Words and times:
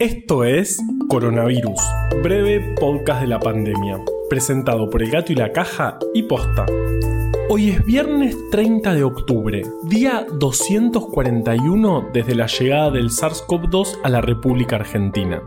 Esto 0.00 0.44
es 0.44 0.82
Coronavirus, 1.10 1.78
breve 2.22 2.74
podcast 2.80 3.20
de 3.20 3.26
la 3.26 3.38
pandemia, 3.38 3.98
presentado 4.30 4.88
por 4.88 5.02
El 5.02 5.10
Gato 5.10 5.30
y 5.30 5.36
la 5.36 5.52
Caja 5.52 5.98
y 6.14 6.22
Posta. 6.22 6.64
Hoy 7.50 7.68
es 7.68 7.84
viernes 7.84 8.34
30 8.50 8.94
de 8.94 9.04
octubre, 9.04 9.62
día 9.82 10.24
241 10.38 12.08
desde 12.14 12.34
la 12.34 12.46
llegada 12.46 12.90
del 12.90 13.10
SARS-CoV-2 13.10 13.98
a 14.02 14.08
la 14.08 14.22
República 14.22 14.76
Argentina. 14.76 15.42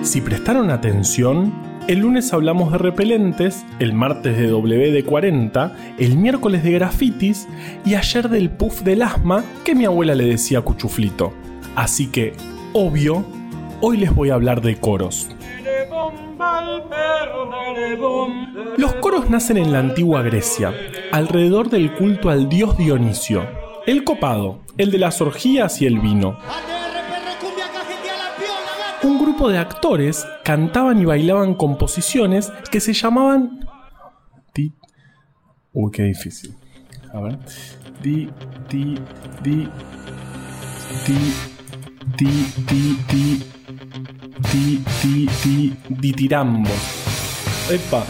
Si 0.00 0.22
prestaron 0.22 0.70
atención, 0.70 1.52
el 1.88 1.98
lunes 1.98 2.32
hablamos 2.32 2.72
de 2.72 2.78
repelentes, 2.78 3.66
el 3.80 3.92
martes 3.92 4.38
de 4.38 4.50
WD-40, 4.50 5.72
el 5.98 6.16
miércoles 6.16 6.62
de 6.64 6.72
grafitis 6.72 7.46
y 7.84 7.96
ayer 7.96 8.30
del 8.30 8.48
puff 8.48 8.80
del 8.80 9.02
asma 9.02 9.44
que 9.62 9.74
mi 9.74 9.84
abuela 9.84 10.14
le 10.14 10.24
decía 10.24 10.62
cuchuflito. 10.62 11.34
Así 11.76 12.08
que, 12.08 12.34
obvio, 12.72 13.24
hoy 13.80 13.96
les 13.96 14.14
voy 14.14 14.30
a 14.30 14.34
hablar 14.34 14.60
de 14.60 14.78
coros. 14.78 15.28
Los 18.76 18.94
coros 18.94 19.30
nacen 19.30 19.56
en 19.56 19.72
la 19.72 19.78
antigua 19.78 20.22
Grecia, 20.22 20.74
alrededor 21.12 21.70
del 21.70 21.94
culto 21.94 22.30
al 22.30 22.48
dios 22.48 22.76
Dionisio, 22.76 23.46
el 23.86 24.04
copado, 24.04 24.60
el 24.78 24.90
de 24.90 24.98
las 24.98 25.20
orgías 25.20 25.80
y 25.82 25.86
el 25.86 25.98
vino. 25.98 26.38
Un 29.02 29.18
grupo 29.18 29.48
de 29.48 29.58
actores 29.58 30.26
cantaban 30.44 31.00
y 31.00 31.04
bailaban 31.04 31.54
composiciones 31.54 32.52
que 32.70 32.80
se 32.80 32.92
llamaban... 32.92 33.66
Uy, 35.72 35.92
qué 35.92 36.02
difícil. 36.02 36.54
A 37.12 37.20
ver. 37.20 37.38
Di, 38.02 38.28
di, 38.68 38.98
di, 39.42 39.68
di, 41.06 41.32
di, 42.04 42.46
di, 42.68 42.96
di, 43.08 43.42
di, 44.52 44.82
di, 45.02 45.28
di, 45.44 45.76
ditirambos. 45.88 47.70
Epa, 47.70 48.04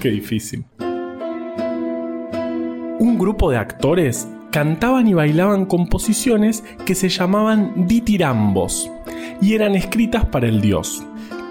qué 0.00 0.10
difícil. 0.10 0.64
Un 2.98 3.18
grupo 3.18 3.50
de 3.50 3.58
actores 3.58 4.28
cantaban 4.50 5.08
y 5.08 5.14
bailaban 5.14 5.64
composiciones 5.64 6.62
que 6.84 6.94
se 6.94 7.08
llamaban 7.08 7.86
ditirambos 7.86 8.90
y 9.40 9.54
eran 9.54 9.74
escritas 9.74 10.26
para 10.26 10.48
el 10.48 10.60
dios. 10.60 11.02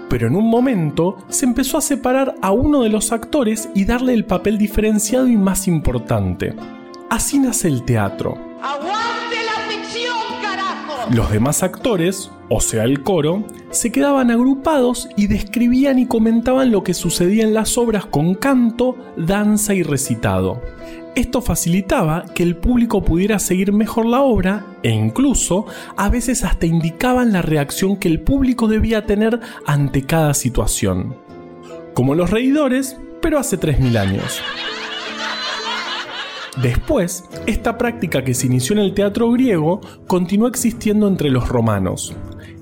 Pero 0.08 0.26
en 0.26 0.36
un 0.36 0.48
momento 0.48 1.16
se 1.28 1.44
empezó 1.44 1.78
a 1.78 1.82
separar 1.82 2.34
a 2.42 2.50
uno 2.50 2.82
de 2.82 2.88
los 2.88 3.12
actores 3.12 3.68
y 3.74 3.84
darle 3.84 4.14
el 4.14 4.24
papel 4.24 4.58
diferenciado 4.58 5.28
y 5.28 5.36
más 5.36 5.68
importante. 5.68 6.54
Así 7.10 7.38
nace 7.38 7.68
el 7.68 7.84
teatro. 7.84 8.38
Los 11.10 11.32
demás 11.32 11.64
actores, 11.64 12.30
o 12.48 12.60
sea 12.60 12.84
el 12.84 13.02
coro, 13.02 13.44
se 13.72 13.90
quedaban 13.90 14.30
agrupados 14.30 15.08
y 15.16 15.26
describían 15.26 15.98
y 15.98 16.06
comentaban 16.06 16.70
lo 16.70 16.84
que 16.84 16.94
sucedía 16.94 17.42
en 17.42 17.52
las 17.52 17.76
obras 17.76 18.06
con 18.06 18.36
canto, 18.36 18.96
danza 19.16 19.74
y 19.74 19.82
recitado. 19.82 20.62
Esto 21.16 21.42
facilitaba 21.42 22.26
que 22.32 22.44
el 22.44 22.54
público 22.54 23.02
pudiera 23.02 23.40
seguir 23.40 23.72
mejor 23.72 24.06
la 24.06 24.20
obra 24.20 24.64
e 24.84 24.90
incluso 24.90 25.66
a 25.96 26.08
veces 26.10 26.44
hasta 26.44 26.66
indicaban 26.66 27.32
la 27.32 27.42
reacción 27.42 27.96
que 27.96 28.06
el 28.06 28.20
público 28.20 28.68
debía 28.68 29.04
tener 29.04 29.40
ante 29.66 30.02
cada 30.02 30.32
situación. 30.32 31.16
Como 31.92 32.14
los 32.14 32.30
reidores, 32.30 32.96
pero 33.20 33.40
hace 33.40 33.58
3.000 33.58 33.98
años. 33.98 34.40
Después, 36.56 37.24
esta 37.46 37.78
práctica 37.78 38.24
que 38.24 38.34
se 38.34 38.46
inició 38.46 38.74
en 38.74 38.80
el 38.80 38.94
teatro 38.94 39.30
griego 39.30 39.80
continuó 40.06 40.48
existiendo 40.48 41.06
entre 41.06 41.30
los 41.30 41.48
romanos. 41.48 42.14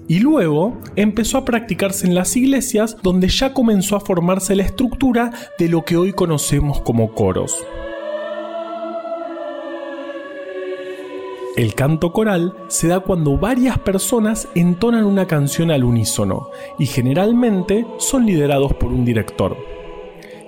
Y 0.06 0.20
luego 0.20 0.78
empezó 0.96 1.38
a 1.38 1.44
practicarse 1.44 2.06
en 2.06 2.14
las 2.14 2.34
iglesias 2.36 2.96
donde 3.02 3.28
ya 3.28 3.52
comenzó 3.52 3.96
a 3.96 4.00
formarse 4.00 4.56
la 4.56 4.62
estructura 4.62 5.32
de 5.58 5.68
lo 5.68 5.84
que 5.84 5.96
hoy 5.96 6.12
conocemos 6.12 6.80
como 6.80 7.14
coros. 7.14 7.56
El 11.58 11.74
canto 11.74 12.12
coral 12.12 12.54
se 12.68 12.86
da 12.86 13.00
cuando 13.00 13.36
varias 13.36 13.80
personas 13.80 14.48
entonan 14.54 15.04
una 15.04 15.26
canción 15.26 15.72
al 15.72 15.82
unísono 15.82 16.50
y 16.78 16.86
generalmente 16.86 17.84
son 17.98 18.26
liderados 18.26 18.74
por 18.74 18.92
un 18.92 19.04
director. 19.04 19.56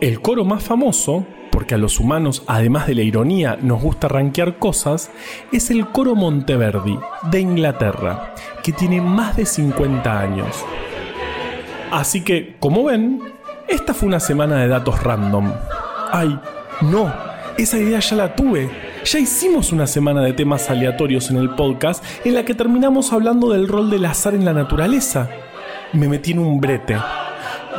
El 0.00 0.20
coro 0.20 0.44
más 0.44 0.62
famoso, 0.62 1.26
porque 1.50 1.75
a 1.75 1.78
los 1.78 2.00
humanos, 2.00 2.43
además 2.47 2.87
de 2.87 2.94
la 2.94 3.03
ironía, 3.03 3.59
nos 3.61 3.83
gusta 3.83 4.09
rankear 4.09 4.59
cosas, 4.59 5.11
es 5.53 5.71
el 5.71 5.88
coro 5.88 6.15
Monteverdi, 6.15 6.99
de 7.31 7.41
Inglaterra, 7.41 8.34
que 8.62 8.72
tiene 8.72 9.00
más 9.00 9.37
de 9.37 9.47
50 9.47 10.21
años. 10.21 10.65
Así 11.91 12.22
que, 12.22 12.56
como 12.61 12.84
ven, 12.84 13.21
esta 13.69 13.94
fue 13.94 14.09
una 14.09 14.21
semana 14.21 14.56
de 14.56 14.69
datos 14.69 15.03
random. 15.03 15.53
¡Ay, 16.12 16.38
no! 16.83 17.12
Esa 17.59 17.78
idea 17.78 17.99
ya 18.00 18.17
la 18.17 18.34
tuve. 18.34 18.71
Ya 19.05 19.19
hicimos 19.19 19.72
una 19.72 19.87
semana 19.87 20.22
de 20.22 20.32
temas 20.32 20.71
aleatorios 20.71 21.31
en 21.31 21.37
el 21.37 21.50
podcast 21.50 22.05
en 22.25 22.34
la 22.34 22.44
que 22.44 22.55
terminamos 22.55 23.12
hablando 23.12 23.50
del 23.50 23.69
rol 23.69 23.91
del 23.91 24.05
azar 24.05 24.34
en 24.34 24.44
la 24.44 24.53
naturaleza. 24.53 25.28
Me 25.93 26.09
metí 26.09 26.32
en 26.32 26.38
un 26.38 26.61
brete. 26.61 26.97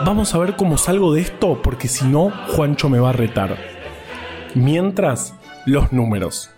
Vamos 0.06 0.34
a 0.34 0.40
ver 0.40 0.56
cómo 0.56 0.78
salgo 0.78 1.14
de 1.14 1.22
esto 1.22 1.62
porque 1.62 1.88
si 1.88 2.06
no, 2.06 2.32
Juancho 2.50 2.90
me 2.90 3.00
va 3.00 3.10
a 3.10 3.14
retar. 3.14 3.58
Mientras, 4.56 5.36
los 5.66 5.94
números. 5.94 6.50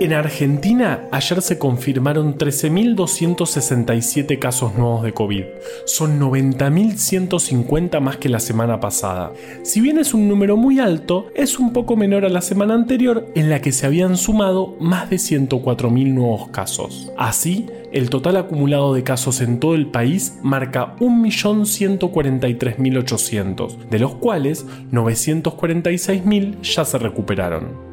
En 0.00 0.12
Argentina, 0.14 1.06
ayer 1.12 1.42
se 1.42 1.58
confirmaron 1.58 2.38
13.267 2.38 4.38
casos 4.38 4.74
nuevos 4.74 5.02
de 5.02 5.12
COVID. 5.12 5.44
Son 5.84 6.18
90.150 6.18 8.00
más 8.00 8.16
que 8.16 8.30
la 8.30 8.40
semana 8.40 8.80
pasada. 8.80 9.34
Si 9.62 9.82
bien 9.82 9.98
es 9.98 10.14
un 10.14 10.26
número 10.26 10.56
muy 10.56 10.80
alto, 10.80 11.26
es 11.34 11.58
un 11.58 11.74
poco 11.74 11.96
menor 11.96 12.24
a 12.24 12.30
la 12.30 12.40
semana 12.40 12.72
anterior 12.72 13.26
en 13.34 13.50
la 13.50 13.60
que 13.60 13.72
se 13.72 13.84
habían 13.84 14.16
sumado 14.16 14.74
más 14.80 15.10
de 15.10 15.16
104.000 15.16 16.14
nuevos 16.14 16.48
casos. 16.48 17.12
Así, 17.18 17.66
el 17.92 18.10
total 18.10 18.36
acumulado 18.36 18.92
de 18.94 19.02
casos 19.02 19.40
en 19.40 19.58
todo 19.60 19.74
el 19.74 19.86
país 19.86 20.38
marca 20.42 20.96
1.143.800, 21.00 23.88
de 23.88 23.98
los 23.98 24.14
cuales 24.14 24.66
946.000 24.92 26.60
ya 26.62 26.84
se 26.84 26.98
recuperaron. 26.98 27.90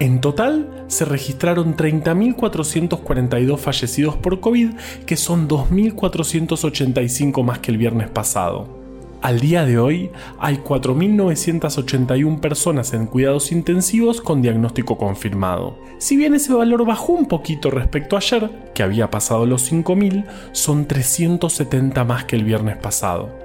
En 0.00 0.20
total 0.20 0.84
se 0.88 1.04
registraron 1.04 1.76
30.442 1.76 3.58
fallecidos 3.58 4.16
por 4.16 4.40
COVID, 4.40 4.70
que 5.06 5.16
son 5.16 5.46
2.485 5.48 7.44
más 7.44 7.60
que 7.60 7.70
el 7.70 7.78
viernes 7.78 8.08
pasado. 8.08 8.83
Al 9.24 9.40
día 9.40 9.64
de 9.64 9.78
hoy 9.78 10.10
hay 10.38 10.56
4.981 10.58 12.40
personas 12.40 12.92
en 12.92 13.06
cuidados 13.06 13.52
intensivos 13.52 14.20
con 14.20 14.42
diagnóstico 14.42 14.98
confirmado. 14.98 15.78
Si 15.96 16.18
bien 16.18 16.34
ese 16.34 16.52
valor 16.52 16.84
bajó 16.84 17.14
un 17.14 17.24
poquito 17.26 17.70
respecto 17.70 18.16
a 18.16 18.18
ayer, 18.18 18.50
que 18.74 18.82
había 18.82 19.10
pasado 19.10 19.46
los 19.46 19.72
5.000, 19.72 20.26
son 20.52 20.86
370 20.86 22.04
más 22.04 22.26
que 22.26 22.36
el 22.36 22.44
viernes 22.44 22.76
pasado. 22.76 23.43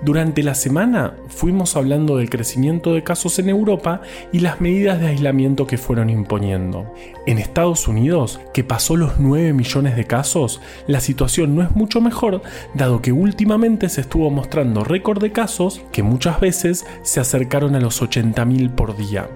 Durante 0.00 0.44
la 0.44 0.54
semana 0.54 1.14
fuimos 1.26 1.74
hablando 1.74 2.18
del 2.18 2.30
crecimiento 2.30 2.94
de 2.94 3.02
casos 3.02 3.38
en 3.40 3.48
Europa 3.48 4.00
y 4.32 4.38
las 4.38 4.60
medidas 4.60 5.00
de 5.00 5.08
aislamiento 5.08 5.66
que 5.66 5.76
fueron 5.76 6.08
imponiendo. 6.08 6.94
En 7.26 7.38
Estados 7.38 7.88
Unidos, 7.88 8.40
que 8.54 8.62
pasó 8.62 8.96
los 8.96 9.18
9 9.18 9.52
millones 9.52 9.96
de 9.96 10.04
casos, 10.04 10.60
la 10.86 11.00
situación 11.00 11.56
no 11.56 11.62
es 11.62 11.72
mucho 11.72 12.00
mejor, 12.00 12.42
dado 12.74 13.02
que 13.02 13.10
últimamente 13.10 13.88
se 13.88 14.02
estuvo 14.02 14.30
mostrando 14.30 14.84
récord 14.84 15.20
de 15.20 15.32
casos 15.32 15.82
que 15.90 16.04
muchas 16.04 16.38
veces 16.38 16.86
se 17.02 17.18
acercaron 17.18 17.74
a 17.74 17.80
los 17.80 18.00
80.000 18.00 18.70
por 18.70 18.96
día. 18.96 19.28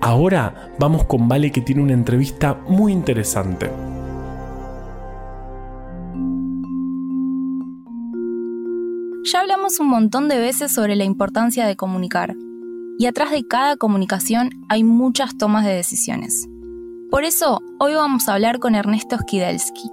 Ahora 0.00 0.70
vamos 0.78 1.04
con 1.04 1.28
Vale 1.28 1.50
que 1.50 1.60
tiene 1.60 1.82
una 1.82 1.94
entrevista 1.94 2.54
muy 2.68 2.92
interesante. 2.92 3.70
Un 9.78 9.88
montón 9.88 10.28
de 10.28 10.38
veces 10.38 10.72
sobre 10.72 10.96
la 10.96 11.04
importancia 11.04 11.66
de 11.66 11.76
comunicar, 11.76 12.34
y 12.98 13.06
atrás 13.06 13.30
de 13.30 13.46
cada 13.46 13.76
comunicación 13.76 14.50
hay 14.68 14.82
muchas 14.82 15.38
tomas 15.38 15.64
de 15.64 15.72
decisiones. 15.72 16.48
Por 17.10 17.24
eso, 17.24 17.60
hoy 17.78 17.94
vamos 17.94 18.28
a 18.28 18.34
hablar 18.34 18.58
con 18.58 18.74
Ernesto 18.74 19.16
Skidelsky, 19.18 19.90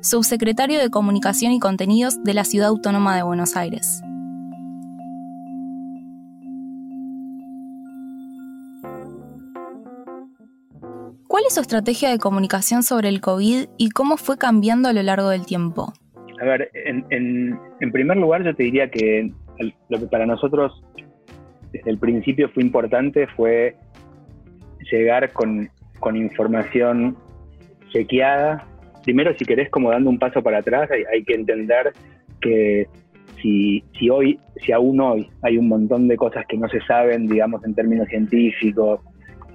subsecretario 0.00 0.80
de 0.80 0.90
Comunicación 0.90 1.52
y 1.52 1.60
Contenidos 1.60 2.22
de 2.24 2.34
la 2.34 2.44
Ciudad 2.44 2.68
Autónoma 2.68 3.14
de 3.14 3.22
Buenos 3.22 3.56
Aires. 3.56 4.02
¿Cuál 11.28 11.44
es 11.46 11.54
su 11.54 11.60
estrategia 11.60 12.10
de 12.10 12.18
comunicación 12.18 12.82
sobre 12.82 13.08
el 13.08 13.20
COVID 13.20 13.68
y 13.78 13.90
cómo 13.90 14.16
fue 14.16 14.38
cambiando 14.38 14.88
a 14.88 14.92
lo 14.92 15.02
largo 15.02 15.28
del 15.28 15.46
tiempo? 15.46 15.92
A 16.40 16.44
ver, 16.44 16.70
en, 16.72 17.92
primer 17.92 18.16
lugar 18.16 18.42
yo 18.42 18.54
te 18.54 18.62
diría 18.62 18.90
que 18.90 19.30
lo 19.88 19.98
que 19.98 20.06
para 20.06 20.24
nosotros 20.24 20.82
desde 21.70 21.90
el 21.90 21.98
principio 21.98 22.48
fue 22.48 22.62
importante 22.62 23.26
fue 23.36 23.76
llegar 24.90 25.32
con, 25.32 25.70
información 26.14 27.16
chequeada. 27.92 28.66
Primero, 29.04 29.34
si 29.38 29.44
querés, 29.44 29.68
como 29.68 29.90
dando 29.90 30.08
un 30.08 30.18
paso 30.18 30.42
para 30.42 30.58
atrás, 30.58 30.88
hay, 30.90 31.22
que 31.24 31.34
entender 31.34 31.92
que 32.40 32.86
si, 33.42 33.84
si 33.98 34.08
hoy, 34.08 34.40
si 34.64 34.72
aún 34.72 34.98
hoy 34.98 35.28
hay 35.42 35.58
un 35.58 35.68
montón 35.68 36.08
de 36.08 36.16
cosas 36.16 36.46
que 36.48 36.56
no 36.56 36.68
se 36.70 36.80
saben, 36.82 37.26
digamos, 37.26 37.62
en 37.64 37.74
términos 37.74 38.08
científicos, 38.08 39.00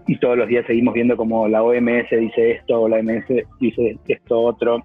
y 0.08 0.18
todos 0.20 0.38
los 0.38 0.48
días 0.48 0.66
seguimos 0.68 0.94
viendo 0.94 1.18
como 1.18 1.48
la 1.48 1.64
OMS 1.64 2.10
dice 2.12 2.52
esto 2.52 2.84
o 2.84 2.88
la 2.88 2.98
OMS 2.98 3.26
dice 3.60 3.98
esto 4.08 4.40
otro, 4.40 4.84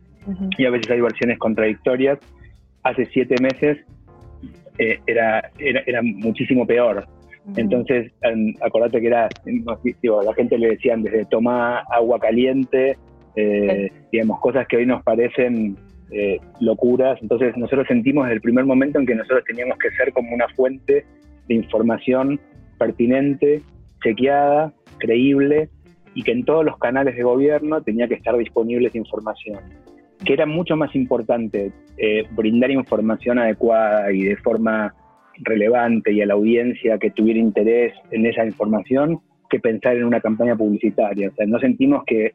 y 0.58 0.64
a 0.64 0.70
veces 0.70 0.90
hay 0.90 1.00
versiones 1.00 1.38
contradictorias. 1.38 2.18
Hace 2.82 3.06
siete 3.06 3.36
meses 3.40 3.78
eh, 4.78 4.98
era, 5.06 5.50
era, 5.58 6.00
muchísimo 6.02 6.66
peor. 6.66 7.06
Entonces, 7.56 8.12
acordate 8.60 9.00
que 9.00 9.06
era, 9.08 9.28
digo, 10.02 10.22
la 10.22 10.34
gente 10.34 10.58
le 10.58 10.70
decían 10.70 11.02
desde 11.02 11.24
tomar 11.24 11.82
agua 11.90 12.18
caliente, 12.20 12.96
eh, 13.34 13.90
digamos, 14.12 14.40
cosas 14.40 14.66
que 14.68 14.76
hoy 14.76 14.86
nos 14.86 15.02
parecen 15.02 15.76
eh, 16.10 16.38
locuras. 16.60 17.18
Entonces, 17.22 17.56
nosotros 17.56 17.86
sentimos 17.88 18.24
desde 18.24 18.36
el 18.36 18.40
primer 18.40 18.66
momento 18.66 18.98
en 18.98 19.06
que 19.06 19.14
nosotros 19.14 19.44
teníamos 19.46 19.78
que 19.78 19.90
ser 19.92 20.12
como 20.12 20.34
una 20.34 20.48
fuente 20.48 21.04
de 21.48 21.54
información 21.54 22.38
pertinente, 22.78 23.62
chequeada, 24.02 24.72
creíble 24.98 25.68
y 26.14 26.22
que 26.22 26.32
en 26.32 26.44
todos 26.44 26.64
los 26.64 26.78
canales 26.78 27.16
de 27.16 27.22
gobierno 27.22 27.82
tenía 27.82 28.06
que 28.06 28.14
estar 28.14 28.36
disponible 28.36 28.88
esa 28.88 28.98
información 28.98 29.60
que 30.24 30.34
era 30.34 30.46
mucho 30.46 30.76
más 30.76 30.94
importante 30.94 31.72
eh, 31.96 32.24
brindar 32.32 32.70
información 32.70 33.38
adecuada 33.38 34.12
y 34.12 34.22
de 34.22 34.36
forma 34.36 34.94
relevante 35.38 36.12
y 36.12 36.20
a 36.20 36.26
la 36.26 36.34
audiencia 36.34 36.98
que 36.98 37.10
tuviera 37.10 37.40
interés 37.40 37.94
en 38.10 38.26
esa 38.26 38.44
información 38.44 39.20
que 39.48 39.58
pensar 39.60 39.96
en 39.96 40.04
una 40.04 40.20
campaña 40.20 40.56
publicitaria. 40.56 41.30
O 41.30 41.34
sea, 41.34 41.46
no 41.46 41.58
sentimos 41.58 42.04
que, 42.06 42.32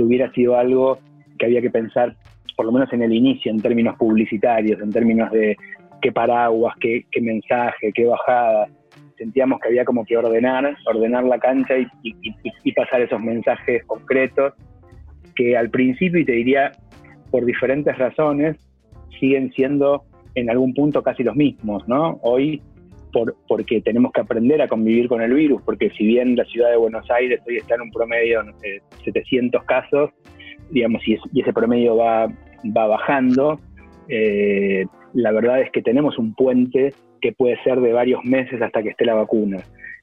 hubiera 0.00 0.30
sido 0.30 0.56
algo 0.56 1.00
que 1.40 1.46
había 1.46 1.60
que 1.60 1.70
pensar, 1.70 2.14
por 2.56 2.66
lo 2.66 2.70
menos 2.70 2.92
en 2.92 3.02
el 3.02 3.12
inicio, 3.12 3.50
en 3.50 3.60
términos 3.60 3.96
publicitarios, 3.96 4.80
en 4.80 4.92
términos 4.92 5.28
de 5.32 5.56
qué 6.00 6.12
paraguas, 6.12 6.76
qué, 6.80 7.04
mensaje, 7.20 7.92
qué 7.92 8.04
bajada. 8.04 8.68
Sentíamos 9.16 9.58
que 9.58 9.66
había 9.66 9.84
como 9.84 10.04
que 10.04 10.16
ordenar, 10.16 10.76
ordenar 10.86 11.24
la 11.24 11.40
cancha 11.40 11.74
y, 11.76 11.88
y 12.04 12.72
pasar 12.72 13.00
esos 13.00 13.20
mensajes 13.20 13.84
concretos 13.86 14.54
que 15.34 15.56
al 15.56 15.68
principio, 15.70 16.20
y 16.20 16.24
te 16.24 16.32
diría 16.32 16.70
por 17.30 17.44
diferentes 17.44 17.96
razones, 17.98 18.56
siguen 19.18 19.52
siendo 19.52 20.04
en 20.34 20.50
algún 20.50 20.74
punto 20.74 21.02
casi 21.02 21.22
los 21.22 21.36
mismos, 21.36 21.86
¿no? 21.88 22.18
Hoy, 22.22 22.62
por, 23.12 23.34
porque 23.48 23.80
tenemos 23.80 24.12
que 24.12 24.20
aprender 24.20 24.60
a 24.62 24.68
convivir 24.68 25.08
con 25.08 25.22
el 25.22 25.34
virus, 25.34 25.62
porque 25.62 25.90
si 25.90 26.06
bien 26.06 26.36
la 26.36 26.44
ciudad 26.44 26.70
de 26.70 26.76
Buenos 26.76 27.10
Aires 27.10 27.40
hoy 27.46 27.56
está 27.56 27.74
en 27.74 27.82
un 27.82 27.90
promedio 27.90 28.42
de 28.62 28.82
700 29.04 29.64
casos, 29.64 30.10
digamos, 30.70 31.02
y, 31.06 31.18
ese 31.40 31.52
promedio 31.52 31.96
va, 31.96 32.26
va 32.76 32.86
bajando, 32.86 33.60
eh, 34.08 34.86
la 35.14 35.32
verdad 35.32 35.60
es 35.62 35.70
que 35.70 35.82
tenemos 35.82 36.18
un 36.18 36.34
puente 36.34 36.92
que 37.20 37.32
puede 37.32 37.60
ser 37.62 37.80
de 37.80 37.92
varios 37.92 38.24
meses 38.24 38.60
hasta 38.62 38.82
que 38.82 38.90
esté 38.90 39.04
la 39.04 39.14
vacuna. 39.14 39.58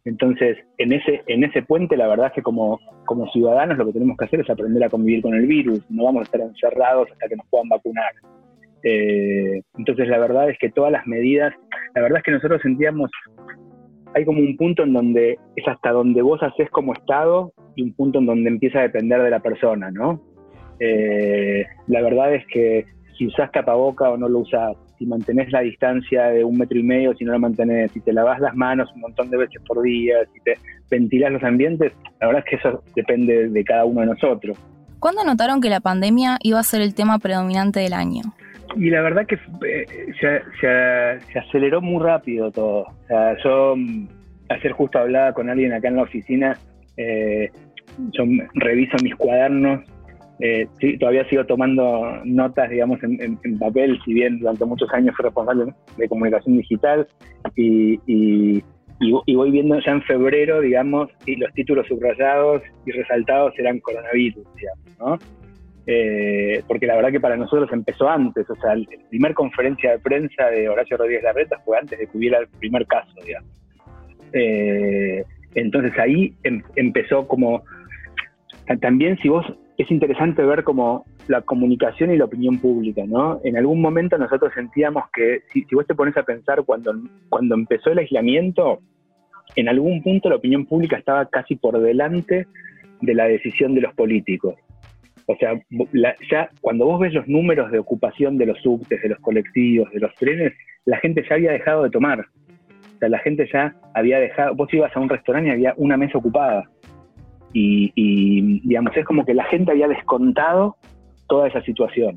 Entonces, 0.05 0.57
en 0.77 0.93
ese, 0.93 1.23
en 1.25 1.43
ese 1.43 1.63
puente, 1.63 1.97
la 1.97 2.07
verdad 2.07 2.27
es 2.27 2.33
que 2.33 2.43
como, 2.43 2.79
como 3.05 3.27
ciudadanos 3.31 3.77
lo 3.77 3.87
que 3.87 3.93
tenemos 3.93 4.17
que 4.17 4.25
hacer 4.25 4.39
es 4.39 4.49
aprender 4.49 4.83
a 4.83 4.89
convivir 4.89 5.23
con 5.23 5.33
el 5.33 5.47
virus. 5.47 5.83
No 5.89 6.05
vamos 6.05 6.21
a 6.21 6.23
estar 6.25 6.41
encerrados 6.41 7.11
hasta 7.11 7.27
que 7.27 7.35
nos 7.35 7.47
puedan 7.47 7.69
vacunar. 7.69 8.11
Eh, 8.83 9.63
entonces, 9.77 10.07
la 10.07 10.19
verdad 10.19 10.49
es 10.49 10.59
que 10.59 10.69
todas 10.69 10.91
las 10.91 11.07
medidas, 11.07 11.53
la 11.95 12.03
verdad 12.03 12.19
es 12.19 12.23
que 12.23 12.31
nosotros 12.31 12.61
sentíamos, 12.61 13.09
hay 14.13 14.25
como 14.25 14.39
un 14.39 14.55
punto 14.57 14.83
en 14.83 14.93
donde 14.93 15.39
es 15.55 15.67
hasta 15.67 15.91
donde 15.91 16.21
vos 16.21 16.41
haces 16.43 16.69
como 16.69 16.93
Estado 16.93 17.51
y 17.75 17.81
un 17.81 17.93
punto 17.93 18.19
en 18.19 18.27
donde 18.27 18.49
empieza 18.49 18.79
a 18.79 18.83
depender 18.83 19.23
de 19.23 19.31
la 19.31 19.39
persona, 19.39 19.89
¿no? 19.89 20.21
Eh, 20.79 21.65
la 21.87 22.01
verdad 22.01 22.35
es 22.35 22.45
que 22.47 22.85
si 23.17 23.25
usás 23.25 23.51
tapaboca 23.51 24.11
o 24.11 24.17
no 24.17 24.29
lo 24.29 24.39
usás, 24.39 24.77
si 24.97 25.05
mantenés 25.05 25.51
la 25.51 25.61
distancia 25.61 26.25
de 26.27 26.43
un 26.43 26.57
metro 26.57 26.77
y 26.77 26.83
medio, 26.83 27.15
si 27.15 27.25
no 27.25 27.33
la 27.33 27.39
mantenés, 27.39 27.91
si 27.91 27.99
te 27.99 28.13
lavas 28.13 28.39
las 28.39 28.55
manos 28.55 28.91
un 28.93 29.01
montón 29.01 29.29
de 29.29 29.37
veces 29.37 29.61
por 29.67 29.81
día, 29.81 30.15
si 30.33 30.39
te 30.41 30.57
ventilas 30.89 31.31
los 31.31 31.43
ambientes, 31.43 31.93
la 32.19 32.27
verdad 32.27 32.43
es 32.45 32.49
que 32.49 32.55
eso 32.55 32.83
depende 32.95 33.49
de 33.49 33.63
cada 33.63 33.85
uno 33.85 34.01
de 34.01 34.07
nosotros. 34.07 34.57
¿Cuándo 34.99 35.23
notaron 35.23 35.61
que 35.61 35.69
la 35.69 35.81
pandemia 35.81 36.37
iba 36.41 36.59
a 36.59 36.63
ser 36.63 36.81
el 36.81 36.95
tema 36.95 37.19
predominante 37.19 37.79
del 37.79 37.93
año? 37.93 38.21
Y 38.75 38.89
la 38.89 39.01
verdad 39.01 39.25
que 39.25 39.37
eh, 39.67 40.13
se, 40.19 41.39
aceleró 41.39 41.81
muy 41.81 42.03
rápido 42.03 42.51
todo. 42.51 42.81
O 42.81 43.07
sea, 43.07 43.37
yo 43.43 43.75
mm, 43.75 44.07
ayer 44.49 44.71
justo 44.71 44.99
hablaba 44.99 45.33
con 45.33 45.49
alguien 45.49 45.73
acá 45.73 45.87
en 45.87 45.97
la 45.97 46.03
oficina, 46.03 46.57
eh, 46.97 47.51
yo 48.11 48.23
reviso 48.55 48.97
mis 49.03 49.15
cuadernos 49.15 49.81
eh, 50.39 50.67
sí, 50.79 50.97
todavía 50.97 51.27
sigo 51.29 51.45
tomando 51.45 52.19
notas, 52.25 52.69
digamos, 52.69 52.99
en, 53.03 53.59
papel, 53.59 53.99
si 54.03 54.13
bien 54.13 54.39
durante 54.39 54.65
muchos 54.65 54.91
años 54.93 55.15
fui 55.15 55.23
responsable 55.23 55.73
de 55.97 56.09
comunicación 56.09 56.57
digital 56.57 57.07
y, 57.55 58.61
voy 58.99 59.51
viendo 59.51 59.79
ya 59.79 59.91
en 59.91 60.01
febrero, 60.03 60.61
digamos, 60.61 61.09
y 61.25 61.37
los 61.37 61.53
títulos 61.53 61.87
subrayados 61.87 62.63
y 62.85 62.91
resaltados 62.91 63.53
eran 63.57 63.79
coronavirus, 63.79 64.45
digamos, 64.55 64.99
¿no? 64.99 65.19
Eh, 65.87 66.63
porque 66.67 66.87
la 66.87 66.95
verdad 66.95 67.11
que 67.11 67.19
para 67.19 67.37
nosotros 67.37 67.69
empezó 67.71 68.09
antes, 68.09 68.49
o 68.49 68.55
sea, 68.55 68.75
la 68.75 68.85
primera 69.09 69.35
conferencia 69.35 69.91
de 69.91 69.99
prensa 69.99 70.47
de 70.47 70.67
Horacio 70.67 70.97
Rodríguez 70.97 71.23
Larreta 71.23 71.59
fue 71.63 71.77
antes 71.77 71.99
de 71.99 72.07
que 72.07 72.17
hubiera 72.17 72.39
el 72.39 72.47
primer 72.47 72.87
caso, 72.87 73.13
digamos. 73.23 73.51
Eh, 74.33 75.23
entonces 75.53 75.97
ahí 75.99 76.33
em, 76.43 76.61
empezó 76.75 77.27
como, 77.27 77.63
también 78.81 79.17
si 79.19 79.29
vos 79.29 79.45
es 79.77 79.91
interesante 79.91 80.43
ver 80.43 80.63
como 80.63 81.05
la 81.27 81.41
comunicación 81.41 82.11
y 82.11 82.17
la 82.17 82.25
opinión 82.25 82.59
pública, 82.59 83.03
¿no? 83.05 83.41
En 83.43 83.57
algún 83.57 83.81
momento 83.81 84.17
nosotros 84.17 84.53
sentíamos 84.53 85.03
que, 85.13 85.41
si, 85.51 85.65
vos 85.73 85.85
te 85.85 85.95
pones 85.95 86.15
a 86.17 86.23
pensar, 86.23 86.63
cuando, 86.63 86.93
cuando 87.29 87.55
empezó 87.55 87.91
el 87.91 87.99
aislamiento, 87.99 88.79
en 89.55 89.69
algún 89.69 90.01
punto 90.01 90.29
la 90.29 90.35
opinión 90.35 90.65
pública 90.65 90.97
estaba 90.97 91.25
casi 91.25 91.55
por 91.55 91.79
delante 91.79 92.47
de 93.01 93.13
la 93.13 93.25
decisión 93.25 93.75
de 93.75 93.81
los 93.81 93.93
políticos. 93.93 94.55
O 95.27 95.35
sea, 95.37 95.59
ya 96.29 96.49
cuando 96.61 96.85
vos 96.85 96.99
ves 96.99 97.13
los 97.13 97.27
números 97.27 97.71
de 97.71 97.79
ocupación 97.79 98.37
de 98.37 98.45
los 98.45 98.59
subtes, 98.61 99.01
de 99.01 99.09
los 99.09 99.19
colectivos, 99.19 99.91
de 99.91 99.99
los 99.99 100.13
trenes, 100.15 100.53
la 100.85 100.97
gente 100.97 101.25
ya 101.27 101.35
había 101.35 101.51
dejado 101.51 101.83
de 101.83 101.89
tomar. 101.89 102.19
O 102.19 102.97
sea, 102.99 103.09
la 103.09 103.19
gente 103.19 103.49
ya 103.51 103.75
había 103.93 104.19
dejado, 104.19 104.55
vos 104.55 104.71
ibas 104.73 104.95
a 104.95 104.99
un 104.99 105.09
restaurante 105.09 105.49
y 105.49 105.53
había 105.53 105.73
una 105.77 105.97
mesa 105.97 106.17
ocupada 106.17 106.69
y, 107.57 108.59
digamos, 108.67 108.95
es 108.97 109.05
como 109.05 109.23
que 109.23 109.33
la 109.33 109.45
gente 109.45 109.71
había 109.71 109.87
descontado 109.87 110.75
toda 111.27 111.47
esa 111.47 111.61
situación. 111.61 112.15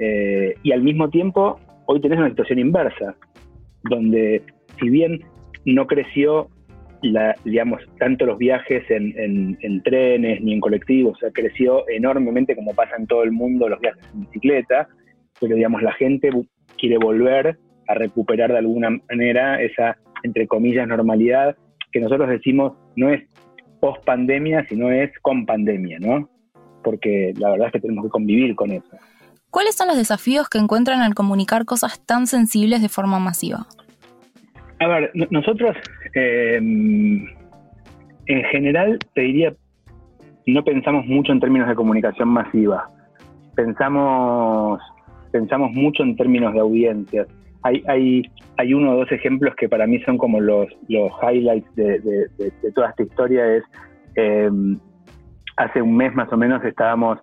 Eh, 0.00 0.54
y 0.64 0.72
al 0.72 0.82
mismo 0.82 1.08
tiempo, 1.10 1.60
hoy 1.86 2.00
tenés 2.00 2.18
una 2.18 2.30
situación 2.30 2.58
inversa, 2.58 3.14
donde 3.84 4.42
si 4.80 4.88
bien 4.88 5.20
no 5.64 5.86
creció, 5.86 6.48
la, 7.02 7.36
digamos, 7.44 7.82
tanto 8.00 8.26
los 8.26 8.36
viajes 8.36 8.82
en, 8.90 9.82
trenes 9.84 10.40
ni 10.42 10.54
en 10.54 10.60
colectivos, 10.60 11.16
o 11.18 11.20
sea, 11.20 11.30
creció 11.30 11.88
enormemente 11.88 12.56
como 12.56 12.74
pasa 12.74 12.96
en 12.98 13.06
todo 13.06 13.22
el 13.22 13.30
mundo 13.30 13.68
los 13.68 13.78
viajes 13.78 14.04
en 14.12 14.22
bicicleta, 14.22 14.88
pero 15.40 15.54
digamos, 15.54 15.82
la 15.82 15.92
gente 15.92 16.30
quiere 16.78 16.98
volver 16.98 17.58
a 17.86 17.94
recuperar 17.94 18.50
de 18.50 18.58
alguna 18.58 18.90
manera 19.08 19.62
esa, 19.62 19.98
entre 20.24 20.48
comillas, 20.48 20.88
normalidad 20.88 21.56
que 21.92 22.00
nosotros 22.00 22.28
decimos 22.28 22.72
no 22.96 23.10
es 23.10 23.22
post 23.84 24.02
pandemia, 24.06 24.64
sino 24.66 24.90
es 24.90 25.10
con 25.20 25.44
pandemia, 25.44 25.98
¿no? 26.00 26.26
Porque 26.82 27.34
la 27.36 27.50
verdad 27.50 27.66
es 27.66 27.72
que 27.74 27.80
tenemos 27.80 28.06
que 28.06 28.10
convivir 28.10 28.56
con 28.56 28.70
eso. 28.70 28.96
¿Cuáles 29.50 29.74
son 29.74 29.88
los 29.88 29.98
desafíos 29.98 30.48
que 30.48 30.56
encuentran 30.56 31.02
al 31.02 31.14
comunicar 31.14 31.66
cosas 31.66 32.00
tan 32.06 32.26
sensibles 32.26 32.80
de 32.80 32.88
forma 32.88 33.18
masiva? 33.18 33.66
A 34.80 34.86
ver, 34.88 35.10
nosotros 35.30 35.76
em, 36.14 37.26
en 38.24 38.44
general 38.50 38.98
te 39.14 39.20
diría, 39.20 39.54
no 40.46 40.64
pensamos 40.64 41.04
mucho 41.04 41.32
en 41.32 41.40
términos 41.40 41.68
de 41.68 41.74
comunicación 41.74 42.30
masiva. 42.30 42.88
Pensamos, 43.54 44.80
pensamos 45.30 45.72
mucho 45.72 46.04
en 46.04 46.16
términos 46.16 46.54
de 46.54 46.60
audiencias 46.60 47.26
hay, 47.64 47.82
hay, 47.88 48.22
hay 48.58 48.74
uno 48.74 48.92
o 48.92 48.96
dos 48.98 49.10
ejemplos 49.10 49.54
que 49.56 49.68
para 49.68 49.86
mí 49.86 49.98
son 50.02 50.18
como 50.18 50.38
los, 50.38 50.68
los 50.88 51.10
highlights 51.22 51.74
de, 51.74 52.28
toda 52.74 52.90
esta 52.90 53.02
historia. 53.02 53.56
Es 53.56 53.64
em, 54.16 54.78
hace 55.56 55.80
un 55.80 55.96
mes 55.96 56.14
más 56.14 56.30
o 56.30 56.36
menos 56.36 56.62
estábamos, 56.62 57.18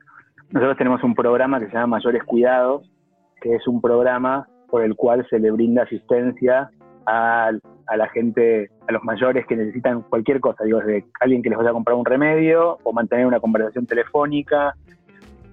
nosotros 0.50 0.78
tenemos 0.78 1.04
un 1.04 1.14
programa 1.14 1.60
que 1.60 1.68
se 1.68 1.74
llama 1.74 1.98
Mayores 1.98 2.24
Cuidados, 2.24 2.92
que 3.40 3.56
es 3.56 3.68
un 3.68 3.82
programa 3.82 4.48
por 4.70 4.84
el 4.84 4.96
cual 4.96 5.26
se 5.30 5.38
le 5.40 5.52
brinda 5.52 5.84
asistencia 5.84 6.72
a, 7.06 7.52
a, 7.88 7.98
la 7.98 8.10
gente, 8.10 8.72
a 8.88 8.92
los 8.94 9.04
mayores 9.04 9.46
que 9.46 9.56
necesitan 9.56 10.02
cualquier 10.02 10.40
cosa, 10.40 10.64
digo, 10.64 10.80
desde 10.80 11.06
alguien 11.20 11.44
que 11.44 11.50
les 11.50 11.58
vaya 11.58 11.70
a 11.70 11.74
comprar 11.74 11.96
un 11.96 12.06
remedio 12.06 12.80
o 12.84 12.94
mantener 12.94 13.28
una 13.28 13.40
conversación 13.40 13.86
telefónica. 13.86 14.76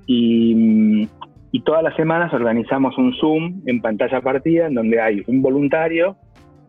Y, 0.07 1.07
y 1.50 1.62
todas 1.62 1.83
las 1.83 1.97
semanas 1.97 2.33
organizamos 2.33 2.97
un 2.99 3.14
Zoom 3.14 3.62
en 3.67 3.81
pantalla 3.81 4.21
partida 4.21 4.67
en 4.67 4.75
donde 4.75 5.00
hay 5.00 5.23
un 5.26 5.40
voluntario, 5.40 6.17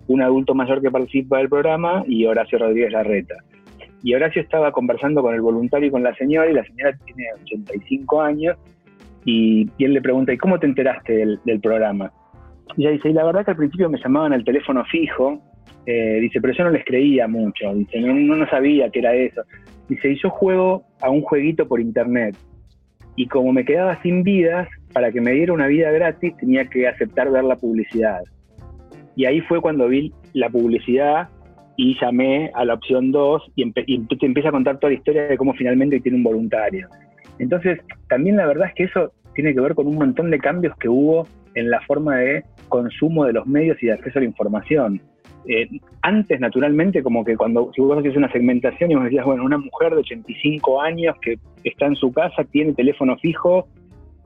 un 0.07 0.21
adulto 0.21 0.55
mayor 0.55 0.81
que 0.81 0.89
participa 0.89 1.37
del 1.37 1.49
programa 1.49 2.03
y 2.07 2.25
Horacio 2.25 2.59
Rodríguez 2.59 2.93
Larreta. 2.93 3.35
y 4.01 4.13
Horacio 4.13 4.41
estaba 4.41 4.71
conversando 4.71 5.21
con 5.21 5.35
el 5.35 5.41
voluntario 5.41 5.89
y 5.89 5.91
con 5.91 6.03
la 6.03 6.15
señora, 6.15 6.49
y 6.49 6.53
la 6.53 6.63
señora 6.63 6.97
tiene 7.05 7.25
85 7.43 8.21
años, 8.21 8.57
y, 9.25 9.69
él 9.79 9.93
le 9.93 10.01
pregunta, 10.01 10.31
¿y 10.31 10.37
cómo 10.37 10.57
te 10.57 10.65
enteraste 10.65 11.37
del, 11.43 11.59
programa? 11.59 12.11
Y 12.77 12.83
ella 12.83 12.91
dice, 12.91 13.09
y 13.09 13.13
la 13.13 13.25
verdad 13.25 13.43
que 13.43 13.51
al 13.51 13.57
principio 13.57 13.89
me 13.89 13.99
llamaban 13.99 14.31
al 14.31 14.45
teléfono 14.45 14.85
fijo, 14.85 15.41
eh, 15.85 16.19
dice, 16.21 16.39
pero 16.39 16.53
yo 16.53 16.63
no 16.63 16.69
les 16.69 16.85
creía 16.85 17.27
mucho, 17.27 17.73
dice, 17.73 17.99
no, 17.99 18.13
no, 18.13 18.49
sabía 18.49 18.89
que 18.89 18.99
era 18.99 19.13
eso. 19.13 19.41
Dice, 19.89 20.11
y 20.11 20.15
yo 20.21 20.29
juego 20.29 20.83
a 21.01 21.09
un 21.09 21.21
jueguito 21.21 21.67
por 21.67 21.81
internet, 21.81 22.37
y 23.15 23.27
como 23.27 23.51
me 23.51 23.65
quedaba 23.65 24.01
sin 24.01 24.23
vidas, 24.23 24.67
para 24.93 25.11
que 25.11 25.21
me 25.21 25.31
diera 25.31 25.53
una 25.53 25.67
vida 25.67 25.91
gratis 25.91 26.35
tenía 26.37 26.65
que 26.65 26.87
aceptar 26.87 27.29
ver 27.31 27.43
la 27.43 27.55
publicidad. 27.55 28.21
Y 29.15 29.25
ahí 29.25 29.41
fue 29.41 29.61
cuando 29.61 29.87
vi 29.87 30.13
la 30.33 30.49
publicidad 30.49 31.29
y 31.75 31.97
llamé 31.99 32.51
a 32.55 32.65
la 32.65 32.73
opción 32.73 33.11
2 33.11 33.51
y, 33.55 33.71
te 33.71 34.25
empieza 34.25 34.49
a 34.49 34.51
contar 34.51 34.79
toda 34.79 34.91
la 34.91 34.97
historia 34.97 35.23
de 35.27 35.37
cómo 35.37 35.53
finalmente 35.53 35.99
tiene 35.99 36.17
un 36.17 36.23
voluntario. 36.23 36.89
Entonces, 37.37 37.79
también 38.09 38.35
la 38.35 38.45
verdad 38.45 38.67
es 38.67 38.73
que 38.75 38.83
eso 38.83 39.13
tiene 39.33 39.53
que 39.53 39.61
ver 39.61 39.75
con 39.75 39.87
un 39.87 39.95
montón 39.95 40.29
de 40.29 40.39
cambios 40.39 40.75
que 40.77 40.89
hubo 40.89 41.25
en 41.55 41.69
la 41.69 41.79
forma 41.81 42.17
de 42.17 42.43
consumo 42.67 43.25
de 43.25 43.33
los 43.33 43.47
medios 43.47 43.81
y 43.81 43.87
de 43.87 43.93
acceso 43.93 44.19
a 44.19 44.21
la 44.21 44.27
información. 44.27 45.01
Eh, 45.51 45.67
antes, 46.03 46.39
naturalmente, 46.39 47.01
como 47.01 47.25
que 47.25 47.35
cuando 47.35 47.71
si 47.73 47.81
vos 47.81 47.97
hacías 47.97 48.15
una 48.15 48.31
segmentación 48.31 48.91
y 48.91 48.95
vos 48.95 49.05
decías, 49.05 49.25
bueno, 49.25 49.43
una 49.43 49.57
mujer 49.57 49.93
de 49.93 50.01
85 50.01 50.79
años 50.79 51.15
que 51.23 51.39
está 51.63 51.87
en 51.87 51.95
su 51.95 52.13
casa, 52.13 52.43
tiene 52.43 52.73
teléfono 52.73 53.17
fijo, 53.17 53.67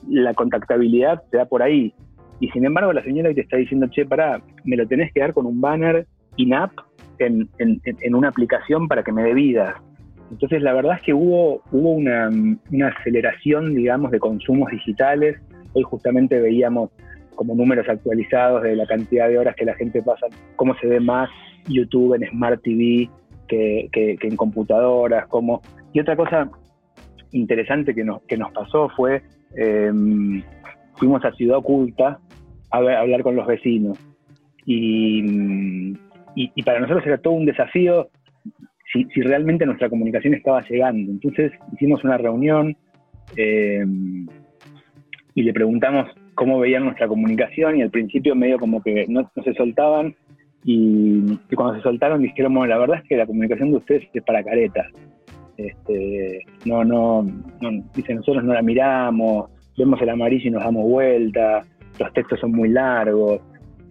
la 0.09 0.33
contactabilidad 0.33 1.23
se 1.31 1.37
da 1.37 1.45
por 1.45 1.63
ahí. 1.63 1.93
Y 2.41 2.49
sin 2.49 2.65
embargo, 2.65 2.91
la 2.91 3.01
señora 3.03 3.33
te 3.33 3.39
está 3.39 3.55
diciendo, 3.55 3.87
che, 3.87 4.05
pará, 4.05 4.41
me 4.65 4.75
lo 4.75 4.85
tenés 4.85 5.13
que 5.13 5.21
dar 5.21 5.33
con 5.33 5.45
un 5.45 5.61
banner 5.61 6.05
in-app 6.35 6.73
en, 7.19 7.49
en, 7.57 8.15
una 8.15 8.27
aplicación 8.27 8.89
para 8.89 9.01
que 9.01 9.13
me 9.13 9.23
dé 9.23 9.33
vida. 9.33 9.81
Entonces, 10.29 10.61
la 10.61 10.73
verdad 10.73 10.97
es 10.97 11.03
que 11.03 11.13
hubo, 11.13 11.61
hubo 11.71 11.91
una, 11.91 12.29
una 12.69 12.87
aceleración, 12.89 13.73
digamos, 13.75 14.11
de 14.11 14.19
consumos 14.19 14.69
digitales. 14.71 15.39
Hoy 15.71 15.83
justamente 15.83 16.41
veíamos 16.41 16.89
como 17.35 17.55
números 17.55 17.87
actualizados 17.87 18.63
de 18.63 18.75
la 18.75 18.85
cantidad 18.85 19.27
de 19.27 19.37
horas 19.37 19.55
que 19.55 19.65
la 19.65 19.75
gente 19.75 20.01
pasa, 20.01 20.27
cómo 20.55 20.75
se 20.75 20.87
ve 20.87 20.99
más 20.99 21.29
YouTube 21.67 22.15
en 22.15 22.29
Smart 22.29 22.61
TV 22.61 23.09
que, 23.47 23.89
que, 23.91 24.17
en 24.21 24.35
computadoras, 24.35 25.27
cómo... 25.27 25.61
Y 25.93 25.99
otra 25.99 26.15
cosa 26.15 26.49
interesante 27.31 27.93
que 27.93 28.03
nos, 28.03 28.21
que 28.23 28.37
nos 28.37 28.51
pasó 28.51 28.89
fue, 28.89 29.21
em, 29.55 30.41
fuimos 30.95 31.23
a 31.25 31.31
Ciudad 31.33 31.57
Oculta 31.57 32.19
a, 32.71 32.77
hablar 32.77 33.23
con 33.23 33.35
los 33.35 33.45
vecinos. 33.45 33.97
Y, 34.65 35.93
y, 36.35 36.63
para 36.63 36.79
nosotros 36.79 37.05
era 37.05 37.17
todo 37.17 37.33
un 37.33 37.45
desafío 37.45 38.07
si, 38.91 39.03
si, 39.05 39.21
realmente 39.21 39.65
nuestra 39.65 39.89
comunicación 39.89 40.33
estaba 40.33 40.61
llegando. 40.61 41.11
Entonces 41.11 41.51
hicimos 41.73 42.03
una 42.03 42.17
reunión 42.17 42.75
em, 43.35 44.25
y 45.35 45.43
le 45.43 45.53
preguntamos 45.53 46.09
cómo 46.35 46.59
veían 46.59 46.85
nuestra 46.85 47.07
comunicación 47.07 47.77
y 47.77 47.81
al 47.81 47.89
principio 47.89 48.35
medio 48.35 48.59
como 48.59 48.81
que 48.81 49.05
no, 49.07 49.29
se 49.43 49.53
soltaban 49.53 50.15
y, 50.63 51.37
cuando 51.55 51.75
se 51.75 51.81
soltaron 51.81 52.21
dijeron, 52.21 52.53
bueno, 52.53 52.73
la 52.73 52.79
verdad 52.79 52.99
es 53.01 53.07
que 53.07 53.17
la 53.17 53.25
comunicación 53.25 53.71
de 53.71 53.77
ustedes 53.77 54.07
es 54.13 54.23
para 54.23 54.43
caretas. 54.43 54.87
Este, 55.57 56.39
no, 56.65 56.83
no, 56.83 57.23
no, 57.23 57.83
dice, 57.93 58.15
nosotros 58.15 58.43
no 58.43 58.53
la 58.53 58.61
miramos, 58.61 59.49
vemos 59.77 60.01
el 60.01 60.09
amarillo 60.09 60.47
y 60.47 60.51
nos 60.51 60.63
damos 60.63 60.83
vuelta, 60.83 61.63
los 61.99 62.13
textos 62.13 62.39
son 62.39 62.51
muy 62.53 62.69
largos. 62.69 63.41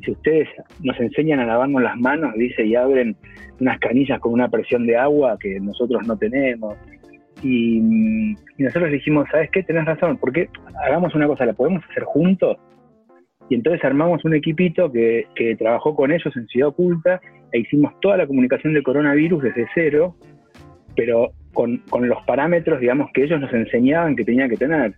Si 0.04 0.10
ustedes 0.10 0.48
nos 0.80 0.98
enseñan 0.98 1.40
a 1.40 1.46
lavarnos 1.46 1.82
las 1.82 1.96
manos, 1.96 2.34
dice, 2.34 2.64
y 2.64 2.74
abren 2.74 3.16
unas 3.60 3.78
canillas 3.78 4.18
con 4.18 4.32
una 4.32 4.48
presión 4.48 4.86
de 4.86 4.96
agua 4.96 5.38
que 5.38 5.60
nosotros 5.60 6.04
no 6.06 6.16
tenemos. 6.16 6.74
Y, 7.42 7.80
nosotros 8.58 8.92
dijimos, 8.92 9.26
¿sabes 9.30 9.50
qué? 9.50 9.62
Tenés 9.62 9.84
razón, 9.84 10.16
porque 10.18 10.48
hagamos 10.84 11.14
una 11.14 11.26
cosa, 11.26 11.44
la 11.46 11.52
podemos 11.52 11.82
hacer 11.90 12.04
juntos. 12.04 12.56
Y 13.48 13.56
entonces 13.56 13.84
armamos 13.84 14.24
un 14.24 14.34
equipito 14.34 14.90
que, 14.90 15.26
que 15.34 15.56
trabajó 15.56 15.94
con 15.94 16.12
ellos 16.12 16.34
en 16.36 16.46
Ciudad 16.46 16.68
Oculta 16.68 17.20
e 17.50 17.58
hicimos 17.58 17.92
toda 18.00 18.16
la 18.16 18.26
comunicación 18.26 18.72
del 18.72 18.82
coronavirus 18.82 19.42
desde 19.42 19.66
cero, 19.74 20.14
pero 20.96 21.32
con, 21.52 21.78
con, 21.90 22.08
los 22.08 22.22
parámetros, 22.24 22.80
digamos, 22.80 23.10
que 23.12 23.24
ellos 23.24 23.40
nos 23.40 23.52
enseñaban 23.52 24.16
que 24.16 24.24
tenía 24.24 24.48
que 24.48 24.56
tener. 24.56 24.94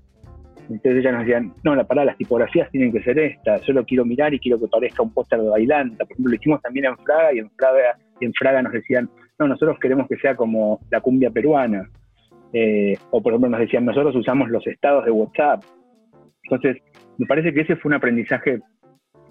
Entonces 0.71 1.01
ellas 1.01 1.13
nos 1.13 1.23
decían, 1.23 1.53
no, 1.63 1.75
la 1.75 1.85
parada, 1.85 2.07
las 2.07 2.17
tipografías 2.17 2.71
tienen 2.71 2.93
que 2.93 3.03
ser 3.03 3.19
estas, 3.19 3.63
yo 3.63 3.73
lo 3.73 3.85
quiero 3.85 4.05
mirar 4.05 4.33
y 4.33 4.39
quiero 4.39 4.59
que 4.59 4.69
parezca 4.69 5.03
un 5.03 5.13
póster 5.13 5.41
de 5.41 5.49
bailanta. 5.49 6.05
Por 6.05 6.13
ejemplo, 6.13 6.31
lo 6.31 6.37
hicimos 6.37 6.63
también 6.63 6.87
en 6.87 6.97
Fraga 6.99 7.35
y 7.35 7.39
en 7.39 7.51
Fraga, 7.51 7.99
y 8.21 8.25
en 8.25 8.33
Fraga 8.33 8.63
nos 8.63 8.73
decían, 8.73 9.09
no, 9.39 9.49
nosotros 9.49 9.79
queremos 9.79 10.09
que 10.09 10.17
sea 10.17 10.37
como 10.37 10.81
la 10.91 11.01
cumbia 11.01 11.31
peruana. 11.31 11.89
Eh, 12.57 12.97
o 13.11 13.21
por 13.21 13.33
ejemplo 13.33 13.51
nos 13.51 13.61
decían, 13.61 13.85
nosotros 13.85 14.15
usamos 14.15 14.49
los 14.49 14.65
estados 14.67 15.05
de 15.05 15.11
WhatsApp. 15.11 15.65
Entonces, 16.45 16.81
me 17.19 17.27
parece 17.27 17.53
que 17.53 17.63
ese 17.63 17.75
fue 17.75 17.89
un 17.89 17.95
aprendizaje 17.95 18.61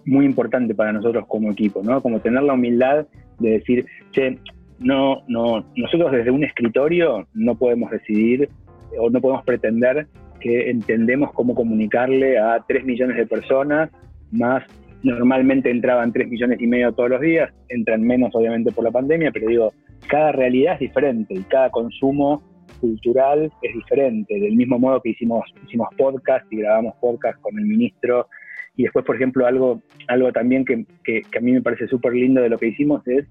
muy 0.05 0.25
importante 0.25 0.75
para 0.75 0.91
nosotros 0.91 1.25
como 1.27 1.49
equipo, 1.49 1.81
¿no? 1.81 2.01
Como 2.01 2.19
tener 2.19 2.43
la 2.43 2.53
humildad 2.53 3.07
de 3.39 3.49
decir, 3.51 3.85
che, 4.11 4.37
no, 4.79 5.23
no, 5.29 5.65
nosotros 5.77 6.11
desde 6.11 6.31
un 6.31 6.43
escritorio 6.43 7.25
no 7.33 7.55
podemos 7.55 7.89
decidir 7.91 8.49
o 8.99 9.09
no 9.09 9.21
podemos 9.21 9.45
pretender 9.45 10.07
que 10.41 10.69
entendemos 10.69 11.31
cómo 11.31 11.55
comunicarle 11.55 12.37
a 12.37 12.61
3 12.67 12.83
millones 12.83 13.15
de 13.15 13.25
personas, 13.25 13.89
más 14.31 14.63
normalmente 15.03 15.71
entraban 15.71 16.11
3 16.11 16.27
millones 16.27 16.59
y 16.59 16.67
medio 16.67 16.91
todos 16.91 17.11
los 17.11 17.21
días, 17.21 17.53
entran 17.69 18.01
menos 18.01 18.31
obviamente 18.33 18.71
por 18.73 18.83
la 18.83 18.91
pandemia, 18.91 19.31
pero 19.31 19.47
digo, 19.47 19.73
cada 20.09 20.33
realidad 20.33 20.73
es 20.73 20.81
diferente 20.81 21.33
y 21.33 21.43
cada 21.43 21.69
consumo 21.69 22.43
cultural 22.83 23.49
es 23.61 23.73
diferente, 23.73 24.37
del 24.37 24.57
mismo 24.57 24.77
modo 24.77 24.99
que 25.01 25.11
hicimos, 25.11 25.45
hicimos 25.65 25.87
podcast 25.97 26.51
y 26.51 26.57
grabamos 26.57 26.95
podcast 26.99 27.39
con 27.39 27.57
el 27.57 27.63
ministro. 27.65 28.27
Y 28.75 28.83
después, 28.83 29.05
por 29.05 29.15
ejemplo, 29.15 29.47
algo, 29.47 29.81
algo 30.09 30.33
también 30.33 30.65
que, 30.65 30.85
a 31.37 31.39
mí 31.39 31.53
me 31.53 31.61
parece 31.61 31.87
súper 31.87 32.11
lindo 32.11 32.41
de 32.41 32.49
lo 32.49 32.57
que 32.57 32.67
hicimos 32.67 33.01
es, 33.07 33.25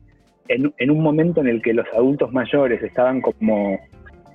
en, 0.49 0.91
un 0.91 1.03
momento 1.03 1.43
en 1.43 1.49
el 1.49 1.61
que 1.61 1.75
los 1.75 1.87
adultos 1.93 2.33
mayores 2.33 2.83
estaban 2.83 3.21
como 3.21 3.79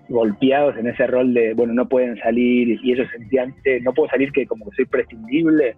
golpeados 0.07 0.77
en 0.77 0.87
ese 0.87 1.07
rol 1.07 1.33
de, 1.33 1.55
bueno, 1.55 1.73
no 1.73 1.89
pueden 1.89 2.15
salir 2.19 2.79
y 2.83 2.91
ellos 2.91 3.07
sentían, 3.11 3.55
no 3.81 3.93
puedo 3.93 4.09
salir 4.09 4.31
que 4.31 4.45
como 4.45 4.65
que 4.65 4.75
soy 4.75 4.85
prescindible, 4.85 5.75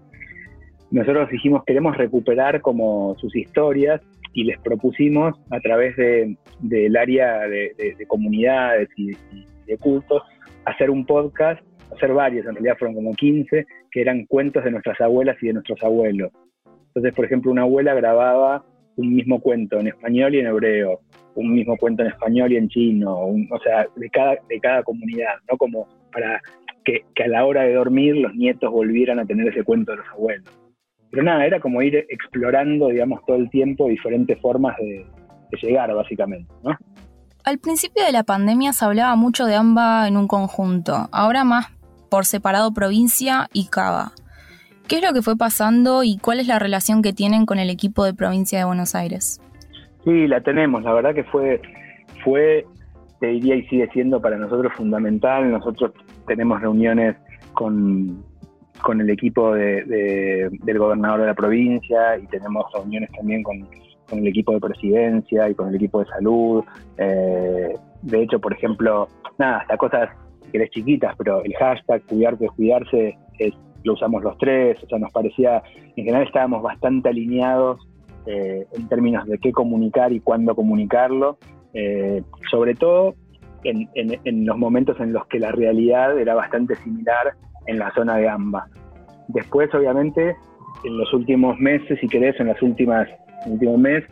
nosotros 0.92 1.30
dijimos, 1.30 1.64
queremos 1.66 1.96
recuperar 1.96 2.62
como 2.62 3.16
sus 3.20 3.34
historias 3.36 4.02
y 4.34 4.44
les 4.44 4.60
propusimos 4.60 5.36
a 5.52 5.60
través 5.60 5.96
del 5.96 6.98
área 6.98 7.48
de, 7.48 8.06
comunidades 8.08 8.90
y, 8.96 9.12
de 9.66 9.78
cultos 9.78 10.24
hacer 10.66 10.90
un 10.90 11.06
podcast, 11.06 11.62
hacer 11.96 12.14
varios, 12.14 12.46
en 12.46 12.54
realidad 12.54 12.78
fueron 12.78 12.96
como 12.96 13.14
15, 13.14 13.66
que 13.92 14.02
eran 14.02 14.26
cuentos 14.26 14.64
de 14.64 14.72
nuestras 14.72 15.00
abuelas 15.02 15.38
y 15.42 15.48
de 15.48 15.54
nuestros 15.54 15.82
abuelos. 15.84 16.32
Entonces, 16.88 17.14
por 17.14 17.26
ejemplo, 17.26 17.52
una 17.52 17.64
abuela 17.64 17.94
grababa 17.94 18.66
un 18.96 19.16
mismo 19.16 19.40
cuento 19.40 19.80
en 19.80 19.88
español 19.88 20.36
y 20.36 20.40
en 20.40 20.48
hebreo, 20.48 21.00
un 21.36 21.54
mismo 21.54 21.78
cuento 21.78 22.04
en 22.04 22.10
español 22.10 22.52
y 22.52 22.58
en 22.58 22.68
chino, 22.68 23.16
o 23.18 23.60
sea, 23.64 23.88
de 23.96 24.10
cada, 24.10 24.38
de 24.50 24.60
cada 24.60 24.84
comunidad, 24.84 25.36
¿no? 25.50 25.58
Como 25.58 25.88
para 26.12 26.42
que, 26.84 27.04
que 27.16 27.24
a 27.24 27.28
la 27.28 27.46
hora 27.46 27.64
de 27.64 27.74
dormir 27.74 28.18
los 28.18 28.36
nietos 28.36 28.72
volvieran 28.72 29.20
a 29.20 29.26
tener 29.26 29.48
ese 29.48 29.64
cuento 29.64 29.92
de 29.92 29.98
los 30.00 30.08
abuelos. 30.10 30.59
Pero 31.12 31.24
nada, 31.24 31.46
era 31.46 31.60
como 31.60 31.82
ir 31.82 31.96
explorando, 32.10 32.90
digamos, 32.90 33.22
todo 33.26 33.38
el 33.38 33.50
tiempo 33.50 33.88
diferentes 33.88 34.40
formas 34.42 34.76
de, 34.78 35.06
llegar, 35.62 35.94
básicamente, 35.94 36.52
¿no? 36.64 36.78
Al 37.44 37.58
principio 37.58 38.06
de 38.06 38.12
la 38.12 38.24
pandemia 38.24 38.74
se 38.74 38.86
hablaba 38.86 39.16
mucho 39.16 39.46
de 39.46 39.56
AMBA 39.56 40.08
en 40.08 40.18
un 40.18 40.28
conjunto, 40.28 41.10
ahora 41.12 41.44
más 41.44 41.68
por 42.10 42.26
separado 42.26 42.74
provincia 42.74 43.48
y 43.54 43.68
Cava. 43.70 44.12
¿Qué 44.88 44.98
es 44.98 45.04
lo 45.04 45.14
que 45.14 45.22
fue 45.22 45.38
pasando 45.38 46.04
y 46.04 46.18
cuál 46.18 46.40
es 46.40 46.48
la 46.48 46.60
relación 46.60 47.02
que 47.02 47.14
tienen 47.14 47.46
con 47.46 47.60
el 47.60 47.70
equipo 47.70 48.06
de 48.06 48.14
provincia 48.14 48.60
de 48.60 48.66
Buenos 48.66 48.96
Aires? 48.96 49.42
Sí, 50.04 50.28
la 50.28 50.42
tenemos, 50.42 50.84
la 50.84 50.94
verdad 50.94 51.14
que 51.14 51.24
fue, 51.24 51.62
fue, 52.24 52.66
te 53.20 53.28
diría 53.28 53.56
y 53.56 53.68
sigue 53.68 53.90
siendo 53.94 54.22
para 54.22 54.38
nosotros 54.38 54.74
fundamental. 54.76 55.52
Nosotros 55.52 55.92
tenemos 56.28 56.60
reuniones 56.62 57.16
con, 57.54 58.24
con 58.82 59.02
el 59.02 59.10
equipo 59.10 59.54
de, 59.54 60.50
del 60.64 60.78
gobernador 60.80 61.22
de 61.22 61.28
la 61.28 61.34
provincia 61.34 62.18
y 62.18 62.28
tenemos 62.28 62.66
reuniones 62.74 63.12
también 63.12 63.44
con, 63.44 63.68
el 64.12 64.28
equipo 64.28 64.54
de 64.54 64.60
presidencia 64.60 65.48
y 65.50 65.54
con 65.54 65.70
el 65.70 65.76
equipo 65.76 66.00
de 66.00 66.08
salud. 66.08 66.64
Eh, 66.98 67.76
de 68.02 68.24
hecho, 68.24 68.40
por 68.40 68.54
ejemplo, 68.54 69.08
nada, 69.38 69.58
hasta 69.58 69.78
cosas 69.78 70.10
que 70.52 70.58
eres 70.58 70.72
chiquitas, 70.72 71.16
pero 71.16 71.44
el 71.44 71.54
hashtag 71.54 72.02
cuidarte 72.08 72.46
es 72.46 72.52
cuidarse 72.52 73.18
lo 73.84 73.94
usamos 73.94 74.24
los 74.24 74.38
tres, 74.38 74.82
o 74.84 74.88
sea, 74.88 75.00
nos 75.00 75.12
parecía, 75.12 75.64
en 75.96 76.06
general 76.06 76.24
estábamos 76.24 76.62
bastante 76.62 77.10
alineados 77.10 77.80
eh, 78.26 78.66
en 78.74 78.88
términos 78.90 79.26
de 79.26 79.38
qué 79.38 79.52
comunicar 79.52 80.12
y 80.12 80.20
cuándo 80.20 80.56
comunicarlo, 80.56 81.38
eh, 81.74 82.24
sobre 82.52 82.76
todo 82.76 83.16
en, 83.64 83.90
en 83.96 84.46
los 84.46 84.58
momentos 84.58 85.00
en 85.00 85.14
los 85.14 85.26
que 85.28 85.40
la 85.40 85.52
realidad 85.52 86.18
era 86.18 86.34
bastante 86.34 86.76
similar 86.78 87.36
en 87.70 87.80
la 87.80 87.94
zona 87.94 88.18
de 88.18 88.28
AMBA. 88.28 88.68
Después, 89.28 89.74
obviamente, 89.74 90.36
en 90.84 90.98
los 90.98 91.14
últimos 91.14 91.58
meses, 91.60 92.00
si 92.00 92.08
querés, 92.08 92.40
en 92.40 92.48
las 92.48 92.62
últimas, 92.62 93.08
últimos 93.46 93.78
meses, 93.78 94.10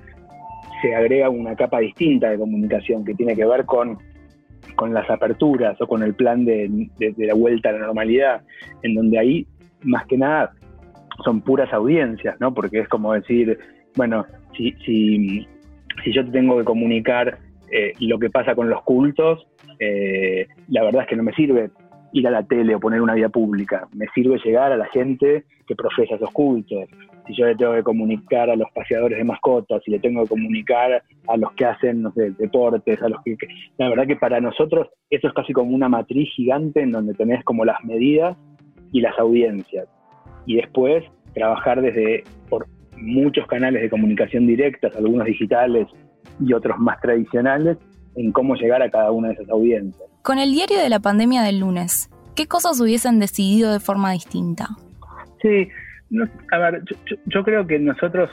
se 0.81 0.95
agrega 0.95 1.29
una 1.29 1.55
capa 1.55 1.79
distinta 1.79 2.29
de 2.29 2.37
comunicación 2.37 3.03
que 3.03 3.15
tiene 3.15 3.35
que 3.35 3.45
ver 3.45 3.65
con, 3.65 3.97
con 4.75 4.93
las 4.93 5.09
aperturas 5.09 5.79
o 5.81 5.87
con 5.87 6.03
el 6.03 6.13
plan 6.13 6.45
de, 6.45 6.89
la 7.17 7.33
vuelta 7.33 7.69
a 7.69 7.73
la 7.73 7.79
normalidad, 7.79 8.41
en 8.83 8.93
donde 8.93 9.17
ahí, 9.17 9.47
más 9.83 10.05
que 10.05 10.17
nada, 10.17 10.53
son 11.25 11.41
puras 11.41 11.73
audiencias, 11.73 12.39
¿no? 12.39 12.53
Porque 12.53 12.79
es 12.79 12.87
como 12.87 13.13
decir, 13.13 13.57
bueno, 13.95 14.25
si, 14.55 14.71
si, 14.85 15.47
si 16.03 16.13
yo 16.13 16.23
te 16.23 16.31
tengo 16.31 16.59
que 16.59 16.63
comunicar 16.63 17.39
eh, 17.71 17.93
lo 18.01 18.19
que 18.19 18.29
pasa 18.29 18.53
con 18.53 18.69
los 18.69 18.83
cultos, 18.83 19.47
eh, 19.79 20.47
la 20.67 20.83
verdad 20.83 21.03
es 21.03 21.09
que 21.09 21.15
no 21.15 21.23
me 21.23 21.33
sirve 21.33 21.71
ir 22.17 22.27
a 22.27 22.31
la 22.31 22.43
tele 22.43 22.75
o 22.75 22.79
poner 22.79 23.01
una 23.01 23.13
vía 23.13 23.29
pública, 23.29 23.87
me 23.93 24.07
sirve 24.13 24.39
llegar 24.43 24.71
a 24.71 24.77
la 24.77 24.85
gente 24.87 25.45
que 25.67 25.75
profesa 25.75 26.15
esos 26.15 26.31
cultos. 26.31 26.85
Si 27.27 27.35
yo 27.35 27.45
le 27.45 27.55
tengo 27.55 27.73
que 27.73 27.83
comunicar 27.83 28.49
a 28.49 28.55
los 28.55 28.69
paseadores 28.71 29.17
de 29.17 29.23
mascotas, 29.23 29.81
si 29.83 29.91
le 29.91 29.99
tengo 29.99 30.23
que 30.23 30.29
comunicar 30.29 31.03
a 31.27 31.37
los 31.37 31.51
que 31.53 31.65
hacen 31.65 32.01
no 32.01 32.11
deportes, 32.15 33.01
a 33.01 33.09
los 33.09 33.21
que, 33.23 33.35
La 33.77 33.89
verdad 33.89 34.07
que 34.07 34.15
para 34.15 34.39
nosotros 34.39 34.87
eso 35.09 35.27
es 35.27 35.33
casi 35.33 35.53
como 35.53 35.75
una 35.75 35.89
matriz 35.89 36.29
gigante 36.35 36.81
en 36.81 36.91
donde 36.91 37.13
tenés 37.13 37.43
como 37.43 37.65
las 37.65 37.83
medidas 37.83 38.37
y 38.91 39.01
las 39.01 39.17
audiencias. 39.19 39.87
Y 40.45 40.55
después 40.55 41.03
trabajar 41.33 41.81
desde 41.81 42.23
por 42.49 42.67
muchos 42.97 43.45
canales 43.47 43.81
de 43.81 43.89
comunicación 43.89 44.47
directas, 44.47 44.95
algunos 44.95 45.25
digitales 45.25 45.87
y 46.39 46.53
otros 46.53 46.77
más 46.79 46.99
tradicionales, 47.01 47.77
en 48.15 48.31
cómo 48.31 48.55
llegar 48.55 48.81
a 48.81 48.89
cada 48.89 49.11
una 49.11 49.27
de 49.27 49.35
esas 49.35 49.49
audiencias. 49.49 50.07
Con 50.27 50.39
el 50.39 50.51
diario 50.51 50.79
de 50.79 50.89
la 50.89 50.99
pandemia 50.99 51.41
del 51.41 51.61
lunes, 51.61 52.09
¿qué 52.35 52.47
cosas 52.47 52.81
hubiesen 52.81 53.17
decidido 53.17 53.71
de 53.71 53.79
forma 53.79 54.11
distinta? 54.11 54.67
Sí, 55.41 55.69
a 56.51 56.57
ver, 56.57 56.83
yo, 57.27 57.43
creo 57.45 57.65
que 57.65 57.79
nosotros, 57.79 58.29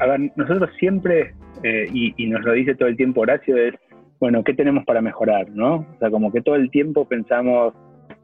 a 0.00 0.06
ver, 0.06 0.32
nosotros 0.34 0.68
siempre, 0.80 1.32
eh, 1.62 1.86
y, 1.92 2.26
nos 2.26 2.42
lo 2.42 2.54
dice 2.54 2.74
todo 2.74 2.88
el 2.88 2.96
tiempo 2.96 3.20
Horacio, 3.20 3.56
es, 3.56 3.72
bueno, 4.18 4.42
¿qué 4.42 4.52
tenemos 4.52 4.84
para 4.84 5.00
mejorar? 5.00 5.48
¿no? 5.50 5.86
O 5.94 5.96
sea, 6.00 6.10
como 6.10 6.32
que 6.32 6.40
todo 6.40 6.56
el 6.56 6.72
tiempo 6.72 7.04
pensamos, 7.04 7.72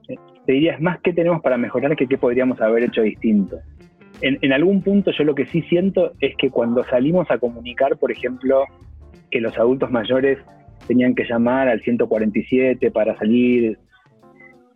eh, 0.08 0.16
te 0.44 0.54
dirías 0.54 0.80
más 0.80 0.98
qué 1.00 1.12
tenemos 1.12 1.40
para 1.40 1.56
mejorar 1.56 1.94
que 1.94 2.08
qué 2.08 2.18
podríamos 2.18 2.60
haber 2.60 2.82
hecho 2.82 3.02
distinto. 3.02 3.60
En 4.22 4.52
algún 4.52 4.82
punto 4.82 5.12
yo 5.12 5.22
lo 5.22 5.36
que 5.36 5.46
sí 5.46 5.62
siento 5.68 6.14
es 6.18 6.34
que 6.36 6.50
cuando 6.50 6.82
salimos 6.82 7.30
a 7.30 7.38
comunicar, 7.38 7.96
por 7.96 8.10
ejemplo, 8.10 8.64
que 9.30 9.40
los 9.40 9.56
adultos 9.56 9.88
mayores 9.92 10.38
tenían 10.88 11.14
que 11.14 11.24
llamar 11.24 11.68
al 11.68 11.80
147 11.82 12.90
para 12.90 13.16
salir, 13.16 13.78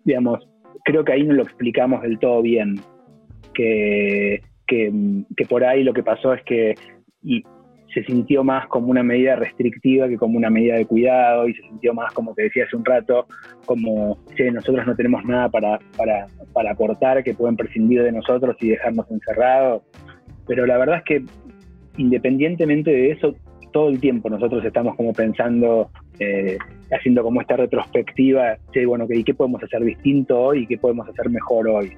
digamos, 0.04 0.46
creo 0.84 1.04
que 1.04 1.12
ahí 1.12 1.24
no 1.24 1.34
lo 1.34 1.42
explicamos 1.42 2.02
del 2.02 2.18
todo 2.18 2.42
bien, 2.42 2.76
que, 3.54 4.42
que, 4.66 4.92
por 5.48 5.64
ahí 5.64 5.82
lo 5.82 5.92
que 5.92 6.02
pasó 6.02 6.34
es 6.34 6.42
que 6.44 6.74
se 7.92 8.04
sintió 8.04 8.42
más 8.42 8.66
como 8.68 8.88
una 8.88 9.02
medida 9.02 9.36
restrictiva 9.36 10.08
que 10.08 10.16
como 10.16 10.38
una 10.38 10.48
medida 10.48 10.76
de 10.76 10.86
cuidado 10.86 11.48
y 11.48 11.54
se 11.54 11.62
sintió 11.62 11.92
más, 11.92 12.12
como 12.12 12.34
te 12.34 12.44
decía 12.44 12.64
hace 12.64 12.76
un 12.76 12.84
rato, 12.84 13.26
como, 13.66 14.18
si 14.36 14.44
nosotros 14.50 14.86
no 14.86 14.94
tenemos 14.94 15.24
nada 15.24 15.48
para, 15.48 15.78
para, 15.96 16.26
para 16.52 16.72
aportar, 16.72 17.22
que 17.22 17.34
pueden 17.34 17.56
prescindir 17.56 18.02
de 18.02 18.12
nosotros 18.12 18.56
y 18.60 18.68
dejarnos 18.68 19.10
encerrados. 19.10 19.82
Pero 20.46 20.66
la 20.66 20.78
verdad 20.78 20.98
es 20.98 21.04
que 21.04 21.24
independientemente 21.96 22.90
de 22.90 23.10
eso, 23.10 23.34
todo 23.72 23.88
el 23.88 24.00
tiempo 24.00 24.30
nosotros 24.30 24.64
estamos 24.64 24.94
como 24.96 25.12
pensando, 25.12 25.90
eh, 26.18 26.58
haciendo 26.90 27.22
como 27.22 27.40
esta 27.40 27.56
retrospectiva, 27.56 28.56
de, 28.72 28.86
bueno, 28.86 29.06
¿qué 29.08 29.34
podemos 29.34 29.62
hacer 29.62 29.82
distinto 29.82 30.40
hoy 30.40 30.62
y 30.62 30.66
qué 30.66 30.78
podemos 30.78 31.08
hacer 31.08 31.28
mejor 31.30 31.68
hoy? 31.68 31.92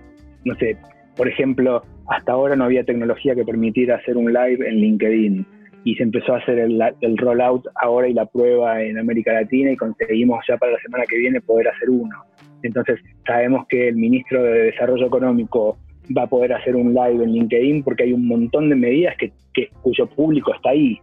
No 0.45 0.55
sé, 0.57 0.77
por 1.17 1.29
ejemplo, 1.29 1.83
hasta 2.09 2.33
ahora 2.33 2.57
no 2.57 2.65
había 2.65 2.85
tecnología 2.85 3.35
que 3.35 3.45
permitiera 3.45 3.97
hacer 3.97 4.17
un 4.17 4.33
live 4.33 4.69
en 4.69 4.77
LinkedIn 4.77 5.47
y 5.85 5.95
se 5.97 6.03
empezó 6.03 6.35
a 6.35 6.39
hacer 6.39 6.59
el, 6.59 6.81
el 7.01 7.17
rollout 7.19 7.67
ahora 7.83 8.09
y 8.09 8.15
la 8.15 8.27
prueba 8.27 8.83
en 8.83 8.99
América 8.99 9.33
Latina 9.33 9.71
y 9.71 9.77
conseguimos 9.77 10.45
ya 10.49 10.57
para 10.57 10.73
la 10.73 10.79
semana 10.81 11.05
que 11.09 11.19
viene 11.19 11.41
poder 11.41 11.69
hacer 11.69 11.91
uno. 11.91 12.17
Entonces 12.63 13.01
sabemos 13.27 13.67
que 13.69 13.89
el 13.89 13.97
ministro 13.97 14.43
de 14.43 14.65
Desarrollo 14.65 15.07
Económico 15.07 15.77
va 16.17 16.23
a 16.23 16.27
poder 16.27 16.53
hacer 16.55 16.75
un 16.77 16.95
live 16.95 17.23
en 17.23 17.33
LinkedIn 17.33 17.83
porque 17.83 18.05
hay 18.05 18.13
un 18.13 18.27
montón 18.27 18.71
de 18.71 18.77
medidas 18.77 19.17
que, 19.19 19.33
que 19.53 19.69
cuyo 19.83 20.07
público 20.07 20.55
está 20.55 20.71
ahí. 20.71 20.99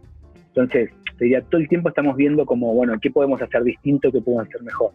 Entonces, 0.54 0.90
diría, 1.18 1.40
todo 1.42 1.60
el 1.60 1.68
tiempo 1.68 1.88
estamos 1.88 2.16
viendo 2.16 2.44
como, 2.44 2.74
bueno, 2.74 2.94
¿qué 3.00 3.10
podemos 3.10 3.40
hacer 3.40 3.62
distinto, 3.64 4.12
qué 4.12 4.20
podemos 4.20 4.46
hacer 4.48 4.62
mejor? 4.62 4.92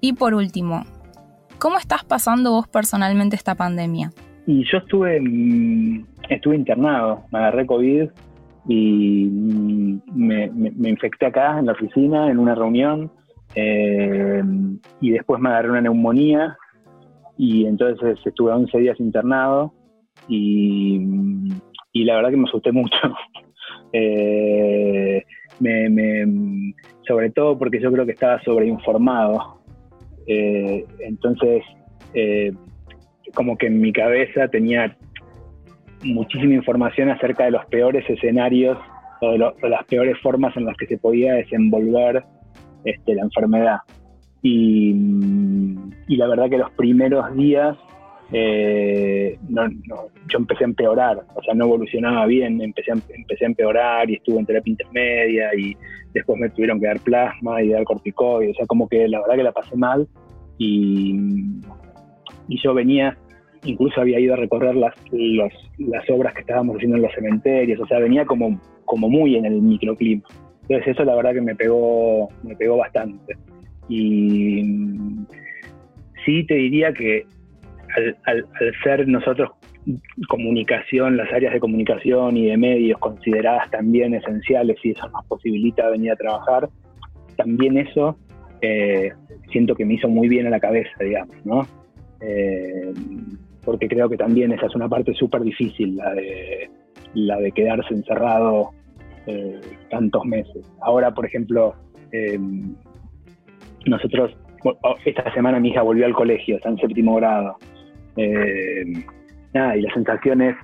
Y 0.00 0.12
por 0.12 0.34
último, 0.34 0.84
¿cómo 1.58 1.78
estás 1.78 2.04
pasando 2.04 2.52
vos 2.52 2.68
personalmente 2.68 3.36
esta 3.36 3.54
pandemia? 3.54 4.12
Y 4.46 4.64
yo 4.64 4.78
estuve, 4.78 5.20
estuve 6.28 6.56
internado, 6.56 7.24
me 7.32 7.38
agarré 7.38 7.66
COVID 7.66 8.08
y 8.68 9.24
mm, 9.24 10.00
me, 10.14 10.90
infecté 10.90 11.26
acá 11.26 11.58
en 11.58 11.66
la 11.66 11.72
oficina, 11.72 12.30
en 12.30 12.38
una 12.38 12.54
reunión, 12.54 13.10
eh, 13.54 14.42
y 15.00 15.10
después 15.10 15.40
me 15.40 15.48
agarré 15.48 15.70
una 15.70 15.80
neumonía 15.80 16.56
y 17.38 17.66
entonces 17.66 18.18
estuve 18.24 18.52
11 18.52 18.78
días 18.78 19.00
internado 19.00 19.72
y, 20.28 20.98
mm, 20.98 21.48
y 21.92 22.04
la 22.04 22.16
verdad 22.16 22.30
que 22.30 22.36
me 22.36 22.48
asusté 22.48 22.72
mucho 22.72 22.96
eh, 23.92 25.24
me, 25.60 26.66
sobre 27.06 27.30
todo 27.30 27.58
porque 27.58 27.80
yo 27.80 27.92
creo 27.92 28.06
que 28.06 28.12
estaba 28.12 28.40
sobreinformado. 28.42 29.60
Eh, 30.26 30.84
entonces, 31.00 31.62
eh, 32.14 32.52
como 33.34 33.56
que 33.56 33.66
en 33.66 33.80
mi 33.80 33.92
cabeza 33.92 34.48
tenía 34.48 34.96
muchísima 36.02 36.54
información 36.54 37.10
acerca 37.10 37.44
de 37.44 37.52
los 37.52 37.64
peores 37.66 38.08
escenarios 38.08 38.78
o 39.20 39.32
de, 39.32 39.38
las 39.38 39.84
peores 39.84 40.18
formas 40.20 40.56
en 40.56 40.66
las 40.66 40.76
que 40.76 40.86
se 40.86 40.98
podía 40.98 41.34
desenvolver 41.34 42.22
este, 42.84 43.14
la 43.14 43.22
enfermedad. 43.22 43.78
Y, 44.42 44.94
y 46.08 46.16
la 46.16 46.28
verdad 46.28 46.50
que 46.50 46.58
los 46.58 46.70
primeros 46.72 47.34
días 47.34 47.76
eh, 48.32 49.38
yo 49.48 50.38
empecé 50.38 50.64
a 50.64 50.66
empeorar, 50.66 51.18
o 51.34 51.42
sea, 51.42 51.54
no 51.54 51.66
evolucionaba 51.66 52.26
bien, 52.26 52.60
empecé 52.60 52.92
a, 52.92 53.46
empeorar 53.46 54.10
y 54.10 54.14
estuve 54.14 54.40
en 54.40 54.46
terapia 54.46 54.70
intermedia 54.72 55.54
y 55.54 55.76
después 56.12 56.38
me 56.38 56.50
tuvieron 56.50 56.80
que 56.80 56.86
dar 56.86 57.00
plasma 57.00 57.62
y 57.62 57.68
dar 57.68 57.84
corticoides, 57.84 58.50
o 58.52 58.54
sea, 58.54 58.66
como 58.66 58.88
que 58.88 59.06
la 59.06 59.20
verdad 59.20 59.36
que 59.36 59.42
la 59.44 59.52
pasé 59.52 59.76
mal 59.76 60.08
y, 60.58 61.14
y 62.48 62.62
yo 62.62 62.74
venía, 62.74 63.16
incluso 63.64 64.00
había 64.00 64.18
ido 64.18 64.34
a 64.34 64.38
recorrer 64.38 64.74
las, 64.74 64.94
las 65.12 66.10
obras 66.10 66.34
que 66.34 66.40
estábamos 66.40 66.76
haciendo 66.76 66.96
en 66.96 67.02
los 67.02 67.12
cementerios, 67.12 67.80
o 67.80 67.86
sea, 67.86 68.00
venía 68.00 68.24
como, 68.24 68.60
como 68.84 69.08
muy 69.08 69.36
en 69.36 69.46
el 69.46 69.62
microclima. 69.62 70.22
Entonces 70.62 70.94
eso 70.94 71.04
la 71.04 71.14
verdad 71.14 71.32
que 71.32 71.42
me 71.42 71.54
pegó, 71.54 72.28
me 72.42 72.56
pegó 72.56 72.76
bastante. 72.78 73.36
Y 73.88 74.64
sí 76.24 76.44
te 76.44 76.54
diría 76.54 76.92
que 76.92 77.24
al, 78.24 78.46
ser 78.82 79.08
nosotros 79.08 79.50
comunicación, 80.28 81.16
las 81.16 81.32
áreas 81.32 81.52
de 81.54 81.60
comunicación 81.60 82.36
y 82.36 82.46
de 82.46 82.56
medios 82.56 82.98
consideradas 82.98 83.70
también 83.70 84.14
esenciales 84.14 84.76
y 84.82 84.90
eso 84.90 85.08
nos 85.08 85.24
posibilita 85.26 85.88
venir 85.90 86.12
a 86.12 86.16
trabajar, 86.16 86.68
también 87.36 87.78
eso 87.78 88.16
eh, 88.60 89.12
siento 89.52 89.74
que 89.74 89.84
me 89.84 89.94
hizo 89.94 90.08
muy 90.08 90.28
bien 90.28 90.46
a 90.46 90.50
la 90.50 90.60
cabeza, 90.60 90.92
digamos, 91.00 91.36
¿no? 91.44 91.66
Eh, 92.20 92.92
porque 93.64 93.88
creo 93.88 94.08
que 94.08 94.16
también 94.16 94.52
esa 94.52 94.66
es 94.66 94.74
una 94.74 94.88
parte 94.88 95.12
súper 95.14 95.42
difícil, 95.42 95.96
la 95.96 96.14
de, 96.14 96.70
la 97.14 97.38
de 97.38 97.52
quedarse 97.52 97.92
encerrado 97.94 98.70
eh, 99.26 99.60
tantos 99.90 100.24
meses. 100.24 100.64
Ahora, 100.80 101.12
por 101.12 101.26
ejemplo, 101.26 101.74
nosotros, 103.84 104.36
esta 105.04 105.32
semana 105.34 105.60
mi 105.60 105.68
hija 105.68 105.82
volvió 105.82 106.06
al 106.06 106.14
colegio, 106.14 106.56
está 106.56 106.70
en 106.70 106.78
séptimo 106.78 107.16
grado. 107.16 107.56
Eh, 108.16 108.84
nada, 109.52 109.76
y 109.76 109.82
las 109.82 109.94
sensaciones, 109.94 110.56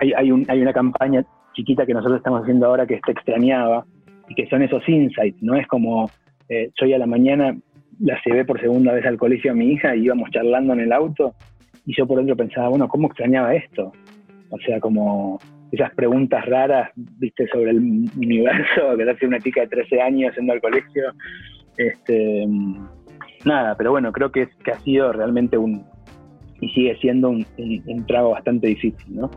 hay, 0.00 0.12
hay, 0.12 0.60
una 0.60 0.72
campaña 0.72 1.24
chiquita 1.54 1.86
que 1.86 1.94
nosotros 1.94 2.18
estamos 2.18 2.42
haciendo 2.42 2.66
ahora 2.66 2.86
que 2.86 3.00
te 3.04 3.12
extrañaba 3.12 3.84
y 4.28 4.34
que 4.34 4.48
son 4.48 4.62
esos 4.62 4.86
insights, 4.88 5.42
no 5.42 5.54
es 5.54 5.66
como 5.66 6.10
eh, 6.48 6.70
yo 6.80 6.94
a 6.94 6.98
la 6.98 7.06
mañana 7.06 7.56
la 8.00 8.20
llevé 8.24 8.44
por 8.44 8.60
segunda 8.60 8.92
vez 8.92 9.04
al 9.06 9.18
colegio 9.18 9.52
a 9.52 9.54
mi 9.54 9.72
hija 9.72 9.94
y 9.96 10.04
íbamos 10.04 10.30
charlando 10.30 10.72
en 10.72 10.80
el 10.80 10.92
auto 10.92 11.34
y 11.84 11.96
yo 11.96 12.06
por 12.06 12.18
dentro 12.18 12.36
pensaba, 12.36 12.68
bueno, 12.68 12.88
¿cómo 12.88 13.08
extrañaba 13.08 13.54
esto? 13.54 13.92
O 14.50 14.58
sea, 14.58 14.78
como 14.80 15.38
esas 15.72 15.92
preguntas 15.94 16.44
raras, 16.46 16.90
viste, 16.96 17.46
sobre 17.48 17.70
el 17.70 17.78
universo, 18.16 18.96
que 18.96 19.10
hace 19.10 19.26
una 19.26 19.40
chica 19.40 19.62
de 19.62 19.68
13 19.68 20.00
años 20.00 20.34
yendo 20.36 20.52
al 20.52 20.60
colegio. 20.60 21.12
Este, 21.76 22.46
nada, 23.44 23.74
pero 23.76 23.90
bueno, 23.90 24.12
creo 24.12 24.30
que, 24.30 24.48
que 24.64 24.70
ha 24.70 24.78
sido 24.80 25.12
realmente 25.12 25.56
un, 25.56 25.84
y 26.60 26.68
sigue 26.70 26.96
siendo 27.00 27.30
un, 27.30 27.46
trago 28.06 28.30
bastante 28.30 28.68
difícil, 28.68 29.16
¿no? 29.16 29.30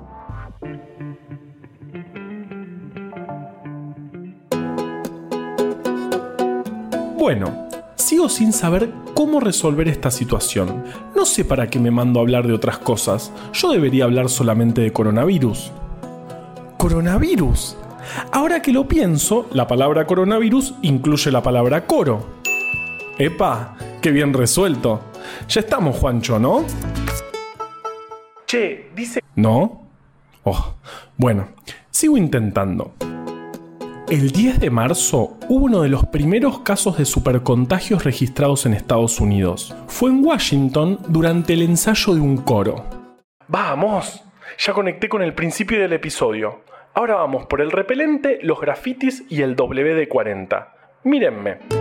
Bueno, 7.18 7.68
sigo 7.96 8.30
sin 8.30 8.52
saber 8.52 8.90
cómo 9.14 9.40
resolver 9.40 9.88
esta 9.88 10.10
situación. 10.10 10.84
No 11.16 11.26
sé 11.26 11.46
para 11.46 11.68
qué 11.68 11.80
me 11.80 11.92
mando 11.92 12.20
a 12.20 12.24
hablar 12.24 12.48
de 12.48 12.54
otras 12.54 12.80
cosas. 12.80 13.32
Yo 13.54 13.72
debería 13.72 14.06
hablar 14.06 14.30
solamente 14.30 14.82
de 14.82 14.92
coronavirus. 14.92 15.72
¿Coronavirus? 16.78 17.78
Ahora 18.32 18.64
que 18.64 18.74
lo 18.74 18.88
pienso, 18.88 19.48
la 19.54 19.68
palabra 19.68 20.08
coronavirus 20.08 20.74
incluye 20.82 21.32
la 21.32 21.44
palabra 21.44 21.86
coro. 21.86 22.26
¡Epa! 23.20 23.76
¡Qué 24.02 24.10
bien 24.10 24.34
resuelto! 24.34 25.02
Ya 25.48 25.62
estamos, 25.62 25.96
Juancho, 25.98 26.40
¿no? 26.40 26.66
Che, 28.52 28.90
dice... 28.94 29.22
¿No? 29.34 29.88
Oh, 30.44 30.76
bueno, 31.16 31.48
sigo 31.90 32.18
intentando. 32.18 32.96
El 34.10 34.32
10 34.32 34.60
de 34.60 34.70
marzo 34.70 35.38
hubo 35.48 35.68
uno 35.68 35.84
de 35.84 35.88
los 35.88 36.06
primeros 36.08 36.60
casos 36.60 36.98
de 36.98 37.06
supercontagios 37.06 38.04
registrados 38.04 38.66
en 38.66 38.74
Estados 38.74 39.22
Unidos. 39.22 39.74
Fue 39.88 40.10
en 40.10 40.22
Washington 40.26 41.00
durante 41.08 41.54
el 41.54 41.62
ensayo 41.62 42.14
de 42.14 42.20
un 42.20 42.36
coro. 42.40 42.84
¡Vamos! 43.48 44.22
Ya 44.60 44.74
conecté 44.74 45.08
con 45.08 45.22
el 45.22 45.34
principio 45.34 45.80
del 45.80 45.94
episodio. 45.94 46.66
Ahora 46.94 47.16
vamos 47.16 47.46
por 47.46 47.62
el 47.62 47.72
repelente, 47.72 48.40
los 48.44 48.60
grafitis 48.60 49.24
y 49.30 49.44
el 49.44 49.56
WD-40. 49.56 50.68
Mírenme. 51.06 51.81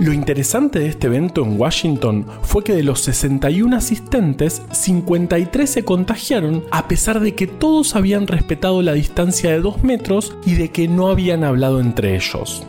Lo 0.00 0.14
interesante 0.14 0.78
de 0.78 0.88
este 0.88 1.08
evento 1.08 1.44
en 1.44 1.60
Washington 1.60 2.24
fue 2.40 2.64
que 2.64 2.72
de 2.72 2.82
los 2.82 3.02
61 3.02 3.76
asistentes, 3.76 4.62
53 4.70 5.68
se 5.68 5.84
contagiaron 5.84 6.64
a 6.70 6.88
pesar 6.88 7.20
de 7.20 7.34
que 7.34 7.46
todos 7.46 7.94
habían 7.94 8.26
respetado 8.26 8.80
la 8.80 8.94
distancia 8.94 9.50
de 9.50 9.60
2 9.60 9.84
metros 9.84 10.34
y 10.46 10.54
de 10.54 10.70
que 10.70 10.88
no 10.88 11.10
habían 11.10 11.44
hablado 11.44 11.80
entre 11.80 12.16
ellos. 12.16 12.62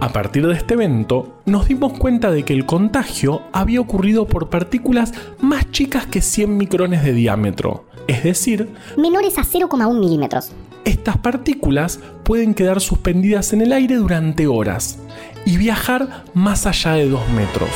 A 0.00 0.14
partir 0.14 0.46
de 0.46 0.54
este 0.54 0.74
evento, 0.74 1.40
nos 1.44 1.68
dimos 1.68 1.92
cuenta 1.92 2.30
de 2.30 2.44
que 2.44 2.54
el 2.54 2.64
contagio 2.64 3.42
había 3.52 3.82
ocurrido 3.82 4.26
por 4.26 4.48
partículas 4.48 5.12
más 5.40 5.70
chicas 5.70 6.06
que 6.06 6.22
100 6.22 6.56
micrones 6.56 7.04
de 7.04 7.12
diámetro, 7.12 7.84
es 8.06 8.24
decir, 8.24 8.66
menores 8.96 9.36
a 9.36 9.42
0,1 9.42 10.00
milímetros. 10.00 10.52
Estas 10.86 11.18
partículas 11.18 12.00
pueden 12.22 12.54
quedar 12.54 12.80
suspendidas 12.80 13.52
en 13.52 13.60
el 13.60 13.74
aire 13.74 13.96
durante 13.96 14.46
horas 14.46 14.98
y 15.48 15.56
viajar 15.56 16.24
más 16.34 16.66
allá 16.66 16.92
de 16.92 17.08
2 17.08 17.26
metros. 17.30 17.70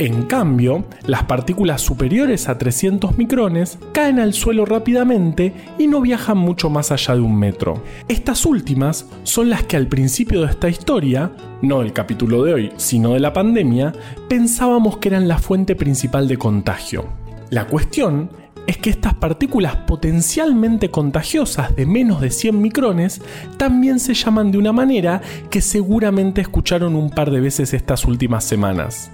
En 0.00 0.26
cambio, 0.26 0.84
las 1.06 1.24
partículas 1.24 1.82
superiores 1.82 2.48
a 2.48 2.56
300 2.56 3.18
micrones 3.18 3.80
caen 3.92 4.20
al 4.20 4.32
suelo 4.32 4.64
rápidamente 4.64 5.52
y 5.76 5.88
no 5.88 6.00
viajan 6.00 6.38
mucho 6.38 6.70
más 6.70 6.92
allá 6.92 7.16
de 7.16 7.20
un 7.20 7.36
metro. 7.36 7.82
Estas 8.06 8.46
últimas 8.46 9.06
son 9.24 9.50
las 9.50 9.64
que 9.64 9.76
al 9.76 9.88
principio 9.88 10.42
de 10.42 10.52
esta 10.52 10.68
historia, 10.68 11.32
no 11.62 11.80
del 11.80 11.92
capítulo 11.92 12.44
de 12.44 12.54
hoy, 12.54 12.72
sino 12.76 13.14
de 13.14 13.18
la 13.18 13.32
pandemia, 13.32 13.92
pensábamos 14.28 14.98
que 14.98 15.08
eran 15.08 15.26
la 15.26 15.38
fuente 15.38 15.74
principal 15.74 16.28
de 16.28 16.38
contagio. 16.38 17.06
La 17.50 17.66
cuestión 17.66 18.30
es 18.68 18.78
que 18.78 18.90
estas 18.90 19.14
partículas 19.14 19.78
potencialmente 19.78 20.92
contagiosas 20.92 21.74
de 21.74 21.86
menos 21.86 22.20
de 22.20 22.30
100 22.30 22.62
micrones 22.62 23.20
también 23.56 23.98
se 23.98 24.14
llaman 24.14 24.52
de 24.52 24.58
una 24.58 24.72
manera 24.72 25.22
que 25.50 25.60
seguramente 25.60 26.40
escucharon 26.40 26.94
un 26.94 27.10
par 27.10 27.32
de 27.32 27.40
veces 27.40 27.74
estas 27.74 28.04
últimas 28.04 28.44
semanas 28.44 29.10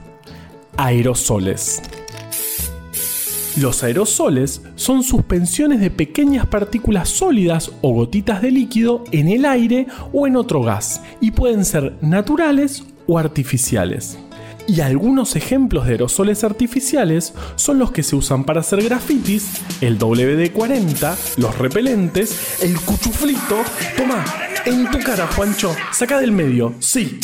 aerosoles. 0.76 1.82
Los 3.56 3.84
aerosoles 3.84 4.62
son 4.74 5.04
suspensiones 5.04 5.80
de 5.80 5.90
pequeñas 5.90 6.46
partículas 6.46 7.08
sólidas 7.08 7.70
o 7.82 7.92
gotitas 7.92 8.42
de 8.42 8.50
líquido 8.50 9.04
en 9.12 9.28
el 9.28 9.44
aire 9.44 9.87
o 10.12 10.26
en 10.26 10.34
otro 10.34 10.62
gas 10.62 11.02
y 11.20 11.30
pueden 11.30 11.64
ser 11.64 11.94
naturales 12.00 12.84
o 13.06 13.16
artificiales. 13.16 14.18
Y 14.66 14.80
algunos 14.80 15.37
ejemplos 15.37 15.84
de 15.84 15.92
aerosoles 15.92 16.42
artificiales 16.42 17.34
son 17.54 17.78
los 17.78 17.92
que 17.92 18.02
se 18.02 18.16
usan 18.16 18.44
para 18.44 18.60
hacer 18.60 18.82
grafitis, 18.82 19.50
el 19.80 19.98
WD-40, 19.98 21.37
los 21.37 21.56
repelentes, 21.58 22.62
el 22.62 22.80
cuchuflito. 22.80 23.62
Toma, 23.96 24.24
en 24.64 24.90
tu 24.90 24.98
cara, 25.00 25.28
Juancho, 25.28 25.76
saca 25.92 26.18
del 26.18 26.32
medio, 26.32 26.74
sí. 26.80 27.20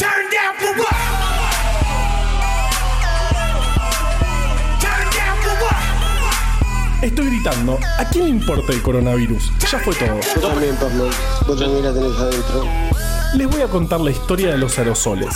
Estoy 7.03 7.29
gritando, 7.29 7.79
¿a 7.99 8.05
quién 8.11 8.25
le 8.25 8.31
importa 8.31 8.75
el 8.75 8.83
coronavirus? 8.83 9.51
Ya 9.73 9.79
fue 9.79 9.95
todo. 9.95 10.21
Yo 10.35 10.49
también, 10.49 10.77
Pablo. 10.77 11.09
Vos 11.47 11.59
también 11.59 11.83
la 11.83 11.95
tenés 11.95 12.19
adentro. 12.19 12.65
Les 13.35 13.51
voy 13.51 13.63
a 13.63 13.69
contar 13.69 14.01
la 14.01 14.11
historia 14.11 14.51
de 14.51 14.59
los 14.59 14.79
aerosoles. 14.79 15.31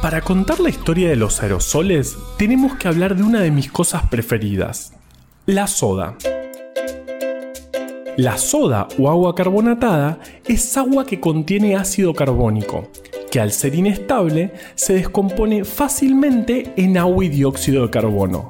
Para 0.00 0.22
contar 0.22 0.58
la 0.60 0.70
historia 0.70 1.10
de 1.10 1.16
los 1.16 1.42
aerosoles, 1.42 2.16
tenemos 2.38 2.74
que 2.76 2.88
hablar 2.88 3.16
de 3.16 3.22
una 3.22 3.40
de 3.40 3.50
mis 3.50 3.70
cosas 3.70 4.04
preferidas, 4.08 4.94
la 5.44 5.66
soda. 5.66 6.16
La 8.16 8.38
soda 8.38 8.88
o 8.98 9.10
agua 9.10 9.34
carbonatada 9.34 10.20
es 10.48 10.74
agua 10.78 11.04
que 11.04 11.20
contiene 11.20 11.76
ácido 11.76 12.14
carbónico, 12.14 12.88
que 13.30 13.40
al 13.40 13.52
ser 13.52 13.74
inestable 13.74 14.54
se 14.74 14.94
descompone 14.94 15.66
fácilmente 15.66 16.72
en 16.78 16.96
agua 16.96 17.26
y 17.26 17.28
dióxido 17.28 17.82
de 17.82 17.90
carbono 17.90 18.48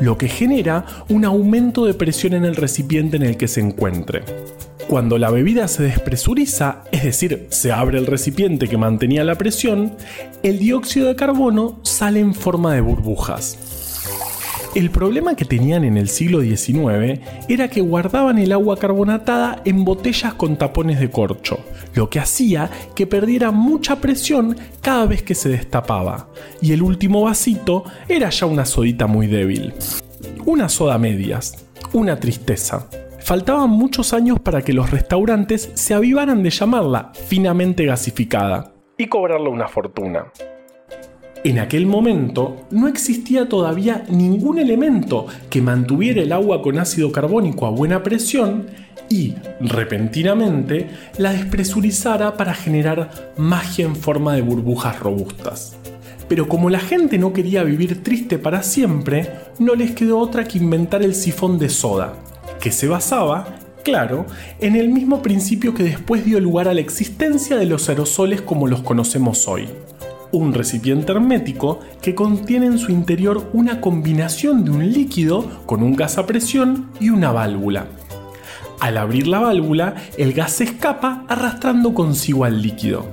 lo 0.00 0.18
que 0.18 0.28
genera 0.28 0.84
un 1.08 1.24
aumento 1.24 1.84
de 1.84 1.94
presión 1.94 2.34
en 2.34 2.44
el 2.44 2.56
recipiente 2.56 3.16
en 3.16 3.22
el 3.22 3.36
que 3.36 3.48
se 3.48 3.60
encuentre. 3.60 4.22
Cuando 4.88 5.18
la 5.18 5.30
bebida 5.30 5.68
se 5.68 5.82
despresuriza, 5.82 6.84
es 6.92 7.04
decir, 7.04 7.46
se 7.50 7.72
abre 7.72 7.98
el 7.98 8.06
recipiente 8.06 8.68
que 8.68 8.78
mantenía 8.78 9.22
la 9.22 9.34
presión, 9.34 9.92
el 10.42 10.58
dióxido 10.58 11.08
de 11.08 11.16
carbono 11.16 11.78
sale 11.82 12.20
en 12.20 12.34
forma 12.34 12.72
de 12.74 12.80
burbujas. 12.80 13.67
El 14.78 14.90
problema 14.90 15.34
que 15.34 15.44
tenían 15.44 15.82
en 15.82 15.96
el 15.96 16.08
siglo 16.08 16.40
XIX 16.40 17.18
era 17.48 17.66
que 17.66 17.80
guardaban 17.80 18.38
el 18.38 18.52
agua 18.52 18.76
carbonatada 18.76 19.60
en 19.64 19.84
botellas 19.84 20.34
con 20.34 20.56
tapones 20.56 21.00
de 21.00 21.10
corcho, 21.10 21.58
lo 21.94 22.08
que 22.08 22.20
hacía 22.20 22.70
que 22.94 23.04
perdiera 23.04 23.50
mucha 23.50 24.00
presión 24.00 24.56
cada 24.80 25.06
vez 25.06 25.24
que 25.24 25.34
se 25.34 25.48
destapaba, 25.48 26.28
y 26.62 26.74
el 26.74 26.82
último 26.82 27.22
vasito 27.22 27.82
era 28.08 28.30
ya 28.30 28.46
una 28.46 28.64
sodita 28.64 29.08
muy 29.08 29.26
débil. 29.26 29.74
Una 30.46 30.68
soda 30.68 30.96
medias, 30.96 31.66
una 31.92 32.20
tristeza. 32.20 32.88
Faltaban 33.18 33.70
muchos 33.70 34.12
años 34.12 34.38
para 34.38 34.62
que 34.62 34.74
los 34.74 34.92
restaurantes 34.92 35.72
se 35.74 35.94
avivaran 35.94 36.44
de 36.44 36.50
llamarla 36.50 37.10
finamente 37.26 37.84
gasificada 37.84 38.74
y 38.96 39.08
cobrarle 39.08 39.48
una 39.48 39.66
fortuna. 39.66 40.26
En 41.44 41.60
aquel 41.60 41.86
momento 41.86 42.66
no 42.72 42.88
existía 42.88 43.48
todavía 43.48 44.04
ningún 44.10 44.58
elemento 44.58 45.26
que 45.50 45.62
mantuviera 45.62 46.20
el 46.20 46.32
agua 46.32 46.62
con 46.62 46.78
ácido 46.78 47.12
carbónico 47.12 47.66
a 47.66 47.70
buena 47.70 48.02
presión 48.02 48.66
y, 49.08 49.34
repentinamente, 49.60 50.90
la 51.16 51.32
despresurizara 51.32 52.36
para 52.36 52.54
generar 52.54 53.32
magia 53.36 53.84
en 53.84 53.94
forma 53.94 54.34
de 54.34 54.42
burbujas 54.42 54.98
robustas. 54.98 55.76
Pero 56.28 56.48
como 56.48 56.70
la 56.70 56.80
gente 56.80 57.18
no 57.18 57.32
quería 57.32 57.62
vivir 57.62 58.02
triste 58.02 58.38
para 58.38 58.64
siempre, 58.64 59.30
no 59.60 59.76
les 59.76 59.92
quedó 59.92 60.18
otra 60.18 60.44
que 60.44 60.58
inventar 60.58 61.02
el 61.02 61.14
sifón 61.14 61.58
de 61.58 61.68
soda, 61.68 62.14
que 62.60 62.72
se 62.72 62.88
basaba, 62.88 63.60
claro, 63.84 64.26
en 64.58 64.74
el 64.74 64.88
mismo 64.88 65.22
principio 65.22 65.72
que 65.72 65.84
después 65.84 66.24
dio 66.24 66.40
lugar 66.40 66.66
a 66.66 66.74
la 66.74 66.80
existencia 66.80 67.56
de 67.56 67.66
los 67.66 67.88
aerosoles 67.88 68.42
como 68.42 68.66
los 68.66 68.82
conocemos 68.82 69.46
hoy 69.46 69.68
un 70.32 70.52
recipiente 70.52 71.12
hermético 71.12 71.80
que 72.02 72.14
contiene 72.14 72.66
en 72.66 72.78
su 72.78 72.92
interior 72.92 73.50
una 73.52 73.80
combinación 73.80 74.64
de 74.64 74.70
un 74.70 74.92
líquido 74.92 75.64
con 75.66 75.82
un 75.82 75.96
gas 75.96 76.18
a 76.18 76.26
presión 76.26 76.90
y 77.00 77.10
una 77.10 77.32
válvula. 77.32 77.86
Al 78.80 78.96
abrir 78.96 79.26
la 79.26 79.40
válvula, 79.40 79.94
el 80.16 80.32
gas 80.32 80.52
se 80.52 80.64
escapa 80.64 81.24
arrastrando 81.28 81.94
consigo 81.94 82.44
al 82.44 82.62
líquido. 82.62 83.06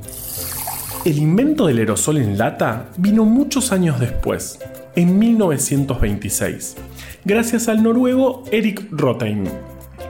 El 1.05 1.17
invento 1.17 1.67
del 1.67 1.79
aerosol 1.79 2.17
en 2.17 2.37
lata 2.37 2.89
vino 2.97 3.25
muchos 3.25 3.71
años 3.71 3.99
después, 3.99 4.59
en 4.95 5.19
1926, 5.19 6.75
gracias 7.25 7.67
al 7.67 7.83
noruego 7.83 8.43
Erik 8.51 8.87
Rotheim. 8.91 9.45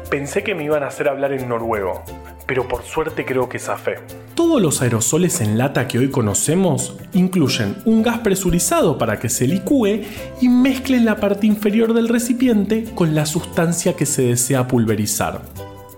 Pensé 0.09 0.43
que 0.43 0.53
me 0.53 0.63
iban 0.63 0.83
a 0.83 0.87
hacer 0.87 1.09
hablar 1.09 1.33
en 1.33 1.49
noruego, 1.49 2.03
pero 2.45 2.67
por 2.67 2.83
suerte 2.83 3.25
creo 3.25 3.49
que 3.49 3.57
zafé. 3.57 3.95
Todos 4.35 4.61
los 4.61 4.81
aerosoles 4.81 5.41
en 5.41 5.57
lata 5.57 5.87
que 5.87 5.97
hoy 5.97 6.09
conocemos 6.09 6.95
incluyen 7.13 7.77
un 7.85 8.03
gas 8.03 8.19
presurizado 8.19 8.99
para 8.99 9.19
que 9.19 9.29
se 9.29 9.47
licúe 9.47 10.01
y 10.41 10.49
mezcle 10.49 10.99
la 10.99 11.15
parte 11.15 11.47
inferior 11.47 11.93
del 11.93 12.07
recipiente 12.07 12.85
con 12.93 13.15
la 13.15 13.25
sustancia 13.25 13.95
que 13.95 14.05
se 14.05 14.21
desea 14.23 14.67
pulverizar. 14.67 15.41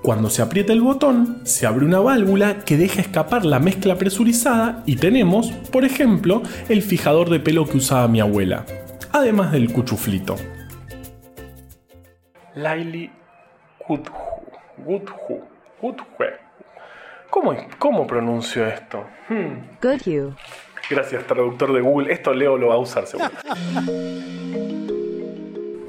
Cuando 0.04 0.30
se 0.30 0.42
aprieta 0.42 0.72
el 0.72 0.82
botón, 0.82 1.42
se 1.44 1.68
abre 1.68 1.84
una 1.84 2.00
válvula 2.00 2.60
que 2.60 2.78
deja 2.78 3.02
escapar 3.02 3.46
la 3.46 3.60
mezcla 3.60 3.98
presurizada 3.98 4.84
y 4.86 4.96
tenemos, 4.96 5.52
por 5.72 5.84
ejemplo, 5.84 6.44
el 6.70 6.82
fijador 6.82 7.30
de 7.30 7.42
pelo 7.42 7.68
que 7.68 7.78
usaba 7.78 8.08
mi 8.08 8.22
abuela, 8.22 8.66
además 9.12 9.52
del 9.52 9.74
cuchuflito. 9.74 10.38
Laili 12.56 13.12
Gudhu. 13.88 14.12
Gudhu. 14.86 16.04
¿Cómo, 17.30 17.56
cómo 17.78 18.08
pronuncio 18.08 18.66
esto? 18.66 19.06
Hmm. 19.30 19.78
Good 19.82 20.02
Hugh. 20.08 20.36
Gracias, 20.90 21.26
traductor 21.28 21.74
de 21.74 21.82
Google. 21.82 22.12
Esto 22.12 22.34
Leo 22.34 22.58
lo 22.58 22.68
va 22.68 22.76
a 22.76 22.80
usar 22.80 23.06
seguro. 23.08 23.30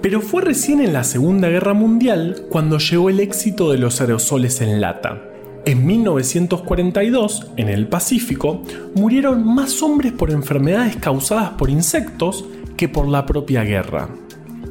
Pero 0.02 0.20
fue 0.20 0.42
recién 0.42 0.80
en 0.80 0.92
la 0.92 1.02
Segunda 1.04 1.48
Guerra 1.48 1.74
Mundial 1.74 2.46
cuando 2.50 2.78
llegó 2.78 3.10
el 3.10 3.18
éxito 3.18 3.72
de 3.72 3.78
los 3.78 4.00
aerosoles 4.00 4.60
en 4.60 4.80
lata. 4.80 5.20
En 5.64 5.84
1942, 5.86 7.52
en 7.56 7.68
el 7.68 7.88
Pacífico, 7.88 8.62
murieron 8.94 9.44
más 9.44 9.82
hombres 9.82 10.12
por 10.12 10.30
enfermedades 10.30 10.96
causadas 10.96 11.50
por 11.50 11.68
insectos 11.68 12.44
que 12.76 12.88
por 12.88 13.08
la 13.08 13.26
propia 13.26 13.64
guerra. 13.64 14.08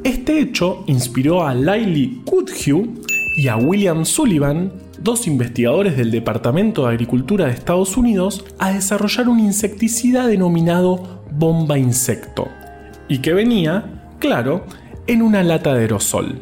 Este 0.02 0.40
hecho 0.40 0.84
inspiró 0.86 1.46
a 1.46 1.54
Lily 1.54 2.22
Goodhue 2.24 2.94
y 3.38 3.46
a 3.46 3.56
William 3.56 4.04
Sullivan, 4.04 4.72
dos 5.00 5.28
investigadores 5.28 5.96
del 5.96 6.10
Departamento 6.10 6.82
de 6.82 6.88
Agricultura 6.88 7.46
de 7.46 7.52
Estados 7.52 7.96
Unidos, 7.96 8.44
a 8.58 8.72
desarrollar 8.72 9.28
un 9.28 9.38
insecticida 9.38 10.26
denominado 10.26 11.22
bomba 11.30 11.78
insecto, 11.78 12.48
y 13.06 13.18
que 13.18 13.32
venía, 13.32 14.16
claro, 14.18 14.66
en 15.06 15.22
una 15.22 15.44
lata 15.44 15.72
de 15.72 15.82
aerosol. 15.82 16.40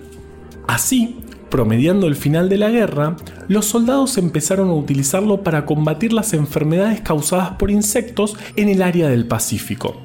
Así, 0.66 1.18
promediando 1.50 2.06
el 2.06 2.16
final 2.16 2.48
de 2.48 2.56
la 2.56 2.70
guerra, 2.70 3.16
los 3.46 3.66
soldados 3.66 4.16
empezaron 4.16 4.70
a 4.70 4.74
utilizarlo 4.74 5.42
para 5.42 5.66
combatir 5.66 6.14
las 6.14 6.32
enfermedades 6.32 7.02
causadas 7.02 7.50
por 7.58 7.70
insectos 7.70 8.38
en 8.56 8.70
el 8.70 8.80
área 8.80 9.10
del 9.10 9.28
Pacífico. 9.28 9.96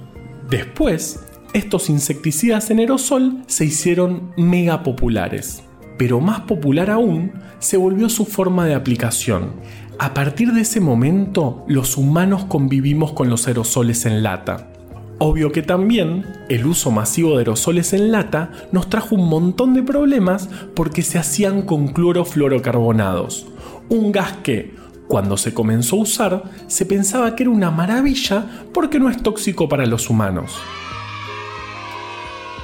Después, 0.49 1.21
estos 1.53 1.89
insecticidas 1.89 2.69
en 2.69 2.79
aerosol 2.79 3.43
se 3.47 3.63
hicieron 3.63 4.33
mega 4.35 4.83
populares. 4.83 5.63
Pero 5.97 6.19
más 6.19 6.41
popular 6.41 6.89
aún 6.89 7.31
se 7.59 7.77
volvió 7.77 8.09
su 8.09 8.25
forma 8.25 8.65
de 8.65 8.75
aplicación. 8.75 9.51
A 9.99 10.13
partir 10.13 10.51
de 10.51 10.61
ese 10.61 10.79
momento, 10.79 11.63
los 11.67 11.97
humanos 11.97 12.45
convivimos 12.45 13.13
con 13.13 13.29
los 13.29 13.47
aerosoles 13.47 14.05
en 14.05 14.23
lata. 14.23 14.71
Obvio 15.19 15.51
que 15.51 15.61
también 15.61 16.25
el 16.49 16.65
uso 16.65 16.89
masivo 16.89 17.33
de 17.33 17.39
aerosoles 17.39 17.93
en 17.93 18.11
lata 18.11 18.51
nos 18.71 18.89
trajo 18.89 19.13
un 19.13 19.29
montón 19.29 19.75
de 19.75 19.83
problemas 19.83 20.49
porque 20.75 21.03
se 21.03 21.19
hacían 21.19 21.61
con 21.61 21.89
clorofluorocarbonados, 21.89 23.45
un 23.89 24.11
gas 24.11 24.37
que, 24.41 24.73
cuando 25.07 25.37
se 25.37 25.53
comenzó 25.53 25.97
a 25.97 25.99
usar, 25.99 26.43
se 26.65 26.87
pensaba 26.87 27.35
que 27.35 27.43
era 27.43 27.51
una 27.51 27.69
maravilla 27.69 28.65
porque 28.73 28.99
no 28.99 29.09
es 29.11 29.21
tóxico 29.21 29.69
para 29.69 29.85
los 29.85 30.09
humanos. 30.09 30.57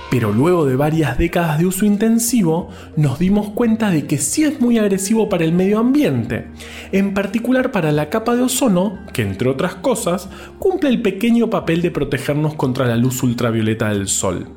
Pero 0.10 0.32
luego 0.32 0.65
de 0.65 0.78
varias 0.78 1.17
décadas 1.17 1.60
de 1.60 1.65
uso 1.65 1.86
intensivo, 1.86 2.70
nos 2.96 3.20
dimos 3.20 3.50
cuenta 3.50 3.89
de 3.89 4.08
que 4.08 4.17
sí 4.17 4.43
es 4.43 4.62
muy 4.62 4.78
agresivo 4.78 5.28
para 5.28 5.43
el 5.43 5.52
medio 5.52 5.80
ambiente, 5.80 6.48
en 6.93 7.13
particular 7.13 7.72
para 7.72 7.91
la 7.91 8.10
capa 8.10 8.36
de 8.36 8.43
ozono, 8.43 9.00
que 9.12 9.24
entre 9.24 9.50
otras 9.50 9.76
cosas, 9.76 10.30
cumple 10.60 10.89
el 10.89 11.02
pequeño 11.02 11.50
papel 11.50 11.82
de 11.82 11.91
protegernos 11.91 12.56
contra 12.56 12.88
la 12.88 12.96
luz 12.96 13.22
ultravioleta 13.22 13.89
del 13.89 14.08
sol. 14.08 14.48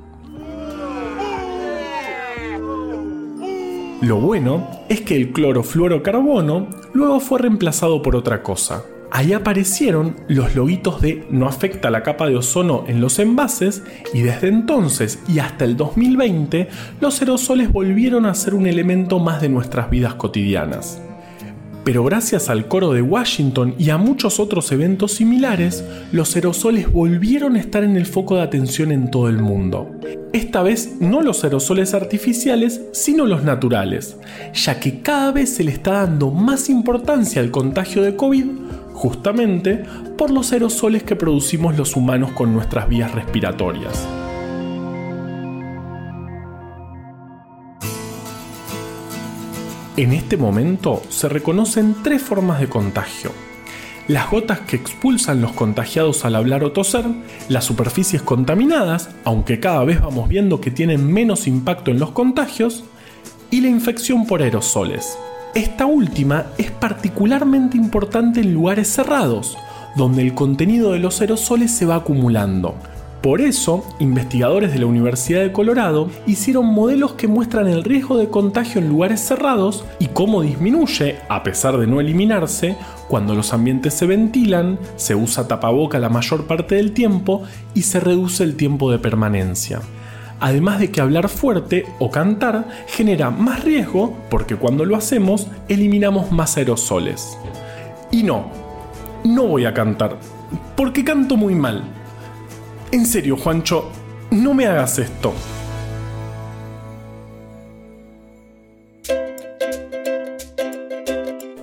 Lo 4.03 4.17
bueno 4.17 4.67
es 4.89 5.03
que 5.03 5.15
el 5.15 5.33
clorofluorocarbono 5.33 6.69
luego 6.95 7.21
fue 7.21 7.41
reemplazado 7.41 8.01
por 8.01 8.17
otra 8.17 8.43
cosa, 8.43 8.83
ahí 9.11 9.33
aparecieron 9.33 10.17
los 10.29 10.55
loguitos 10.55 11.01
de 11.01 11.27
no 11.31 11.47
afecta 11.47 11.91
la 11.91 12.03
capa 12.03 12.29
de 12.29 12.37
ozono 12.37 12.85
en 12.87 13.01
los 13.01 13.19
envases 13.19 13.83
y 14.15 14.21
desde 14.23 14.49
entonces 14.49 15.21
y 15.29 15.39
hasta 15.39 15.65
el 15.65 15.77
2020 15.77 16.69
los 17.01 17.21
aerosoles 17.21 17.73
volvieron 17.73 18.27
a 18.27 18.35
ser 18.35 18.55
un 18.55 18.67
elemento 18.67 19.19
más 19.19 19.41
de 19.41 19.49
nuestras 19.49 19.91
vidas 19.91 20.15
cotidianas. 20.15 21.01
Pero 21.83 22.05
gracias 22.05 22.51
al 22.51 22.69
coro 22.69 22.93
de 22.93 23.01
Washington 23.01 23.75
y 23.79 23.89
a 23.89 23.97
muchos 23.97 24.39
otros 24.39 24.71
eventos 24.71 25.13
similares, 25.13 25.83
los 26.13 26.37
aerosoles 26.37 26.93
volvieron 26.93 27.57
a 27.57 27.61
estar 27.61 27.85
en 27.85 27.97
el 27.97 28.05
foco 28.05 28.37
de 28.37 28.43
atención 28.43 28.93
en 28.93 29.11
todo 29.11 29.31
el 29.31 29.39
mundo. 29.39 29.91
Esta 30.35 30.63
vez 30.63 31.01
no 31.01 31.23
los 31.23 31.43
aerosoles 31.43 31.95
artificiales, 31.95 32.83
sino 32.93 33.25
los 33.25 33.45
naturales, 33.45 34.17
ya 34.53 34.79
que 34.79 35.01
cada 35.01 35.33
vez 35.33 35.55
se 35.55 35.65
le 35.65 35.73
está 35.73 35.93
dando 35.93 36.31
más 36.31 36.69
importancia 36.69 37.41
al 37.41 37.51
contagio 37.51 38.03
de 38.03 38.15
COVID 38.15 38.45
justamente 39.01 39.83
por 40.19 40.31
los 40.31 40.53
aerosoles 40.53 41.03
que 41.03 41.17
producimos 41.17 41.75
los 41.75 41.97
humanos 41.97 42.33
con 42.33 42.53
nuestras 42.53 42.87
vías 42.87 43.11
respiratorias. 43.15 44.07
En 49.97 50.13
este 50.13 50.37
momento 50.37 51.03
se 51.09 51.31
reconocen 51.31 51.97
tres 52.03 52.21
formas 52.21 52.61
de 52.61 52.69
contagio. 52.69 53.33
Las 54.07 54.31
gotas 54.31 54.61
que 54.61 54.77
expulsan 54.77 55.41
los 55.41 55.53
contagiados 55.53 56.27
al 56.27 56.37
hablar 56.37 56.63
o 56.63 56.73
toser, 56.73 57.07
las 57.49 57.65
superficies 57.65 58.21
contaminadas, 58.21 59.09
aunque 59.25 59.61
cada 59.61 59.83
vez 59.83 60.03
vamos 60.03 60.29
viendo 60.29 60.61
que 60.61 60.71
tienen 60.71 61.11
menos 61.11 61.47
impacto 61.47 61.91
en 61.91 62.01
los 62.01 62.11
contagios, 62.11 62.85
y 63.51 63.63
la 63.63 63.69
infección 63.69 64.27
por 64.27 64.43
aerosoles. 64.43 65.17
Esta 65.55 65.85
última 65.85 66.47
es 66.59 66.71
particularmente 66.71 67.77
importante 67.77 68.41
en 68.41 68.55
lugares 68.55 68.87
cerrados, 68.87 69.59
donde 69.97 70.23
el 70.23 70.33
contenido 70.33 70.93
de 70.93 71.01
los 71.01 71.21
aerosoles 71.21 71.73
se 71.73 71.87
va 71.87 71.97
acumulando. 71.97 72.77
Por 73.21 73.41
eso, 73.41 73.85
investigadores 73.99 74.73
de 74.73 74.79
la 74.79 74.87
Universidad 74.87 75.41
de 75.41 75.53
Colorado 75.53 76.09
hicieron 76.25 76.67
modelos 76.67 77.15
que 77.15 77.27
muestran 77.27 77.67
el 77.67 77.83
riesgo 77.83 78.17
de 78.17 78.29
contagio 78.29 78.81
en 78.81 78.89
lugares 78.89 79.21
cerrados 79.21 79.85
y 79.99 80.07
cómo 80.07 80.43
disminuye, 80.43 81.17
a 81.29 81.43
pesar 81.43 81.77
de 81.79 81.89
no 81.89 82.01
eliminarse, 82.01 82.77
cuando 83.09 83.35
los 83.35 83.53
ambientes 83.53 83.93
se 83.93 84.07
ventilan, 84.07 84.79
se 84.95 85.17
usa 85.17 85.49
tapaboca 85.49 85.99
la 85.99 86.09
mayor 86.09 86.47
parte 86.47 86.77
del 86.77 86.93
tiempo 86.93 87.43
y 87.75 87.83
se 87.83 87.99
reduce 87.99 88.45
el 88.45 88.57
tiempo 88.57 88.91
de 88.93 89.01
permanencia 89.01 89.81
además 90.41 90.81
de 90.81 90.91
que 90.91 91.01
hablar 91.01 91.29
fuerte 91.29 91.87
o 91.99 92.11
cantar 92.11 92.69
genera 92.87 93.31
más 93.31 93.63
riesgo 93.63 94.17
porque 94.31 94.57
cuando 94.57 94.85
lo 94.85 94.97
hacemos 94.97 95.47
eliminamos 95.69 96.33
más 96.33 96.57
aerosoles. 96.57 97.39
Y 98.11 98.23
no, 98.23 98.51
no 99.25 99.47
voy 99.47 99.67
a 99.67 99.75
cantar, 99.75 100.17
porque 100.77 101.05
canto 101.05 101.37
muy 101.37 101.55
mal. 101.55 101.85
En 102.91 103.07
serio, 103.07 103.37
Juancho, 103.37 103.91
no 104.31 104.55
me 104.55 104.67
hagas 104.67 104.99
esto. 104.99 105.33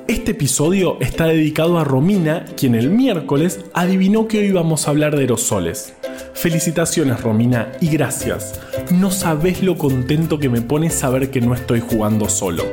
Este 0.08 0.32
episodio 0.32 0.98
está 1.00 1.26
dedicado 1.26 1.80
a 1.80 1.84
Romina, 1.84 2.46
quien 2.58 2.76
el 2.76 2.90
miércoles 2.90 3.62
adivinó 3.74 4.28
que 4.28 4.40
hoy 4.40 4.48
íbamos 4.48 4.88
a 4.88 4.92
hablar 4.92 5.16
de 5.16 5.22
aerosoles. 5.22 5.94
Felicitaciones 6.38 7.19
Romina 7.21 7.71
y 7.82 7.89
gracias. 7.89 8.62
No 8.91 9.10
sabes 9.10 9.63
lo 9.63 9.76
contento 9.76 10.38
que 10.38 10.50
me 10.50 10.62
pone 10.62 10.91
saber 10.91 11.32
que 11.32 11.41
no 11.41 11.56
estoy 11.56 11.80
jugando 11.80 12.30
solo. 12.30 12.63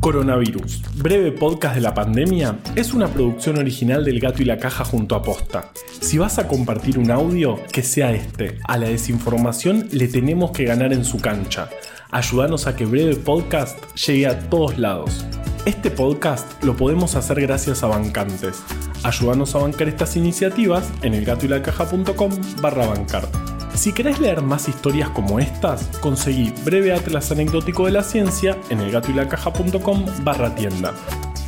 Coronavirus, 0.00 0.82
breve 0.98 1.32
podcast 1.32 1.74
de 1.74 1.80
la 1.80 1.94
pandemia, 1.94 2.58
es 2.76 2.94
una 2.94 3.08
producción 3.08 3.58
original 3.58 4.04
del 4.04 4.20
Gato 4.20 4.40
y 4.42 4.44
la 4.44 4.58
Caja 4.58 4.84
junto 4.84 5.16
a 5.16 5.22
Posta. 5.22 5.72
Si 6.00 6.16
vas 6.16 6.38
a 6.38 6.46
compartir 6.46 6.98
un 7.00 7.10
audio, 7.10 7.58
que 7.72 7.82
sea 7.82 8.12
este. 8.12 8.58
A 8.64 8.78
la 8.78 8.88
desinformación 8.88 9.88
le 9.90 10.06
tenemos 10.06 10.52
que 10.52 10.64
ganar 10.64 10.92
en 10.92 11.04
su 11.04 11.18
cancha. 11.20 11.70
Ayúdanos 12.14 12.66
a 12.66 12.76
que 12.76 12.84
Breve 12.84 13.16
Podcast 13.16 13.82
llegue 13.94 14.26
a 14.26 14.38
todos 14.50 14.76
lados. 14.76 15.24
Este 15.64 15.90
podcast 15.90 16.62
lo 16.62 16.76
podemos 16.76 17.16
hacer 17.16 17.40
gracias 17.40 17.82
a 17.82 17.86
bancantes. 17.86 18.62
Ayúdanos 19.02 19.54
a 19.54 19.60
bancar 19.60 19.88
estas 19.88 20.14
iniciativas 20.16 20.92
en 21.00 21.14
elgatoylacaja.com 21.14 22.32
barra 22.60 22.86
bancar. 22.86 23.26
Si 23.74 23.94
querés 23.94 24.20
leer 24.20 24.42
más 24.42 24.68
historias 24.68 25.08
como 25.08 25.40
estas, 25.40 25.86
conseguí 26.00 26.52
Breve 26.66 26.92
Atlas 26.92 27.32
Anecdótico 27.32 27.86
de 27.86 27.92
la 27.92 28.02
Ciencia 28.02 28.58
en 28.68 28.80
elgatoylacaja.com 28.82 30.04
barra 30.22 30.54
tienda. 30.54 30.92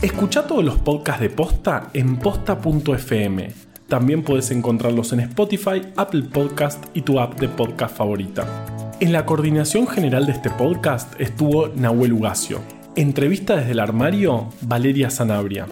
Escucha 0.00 0.46
todos 0.46 0.64
los 0.64 0.78
podcasts 0.78 1.20
de 1.20 1.28
Posta 1.28 1.90
en 1.92 2.16
posta.fm. 2.16 3.52
También 3.86 4.22
puedes 4.22 4.50
encontrarlos 4.50 5.12
en 5.12 5.20
Spotify, 5.20 5.82
Apple 5.94 6.22
Podcast 6.22 6.82
y 6.94 7.02
tu 7.02 7.20
app 7.20 7.38
de 7.38 7.50
podcast 7.50 7.94
favorita. 7.94 8.83
En 9.00 9.12
la 9.12 9.26
coordinación 9.26 9.88
general 9.88 10.26
de 10.26 10.32
este 10.32 10.50
podcast 10.50 11.20
estuvo 11.20 11.68
Nahuel 11.68 12.12
Ugacio. 12.12 12.60
Entrevista 12.94 13.56
desde 13.56 13.72
el 13.72 13.80
armario, 13.80 14.50
Valeria 14.62 15.10
Sanabria. 15.10 15.66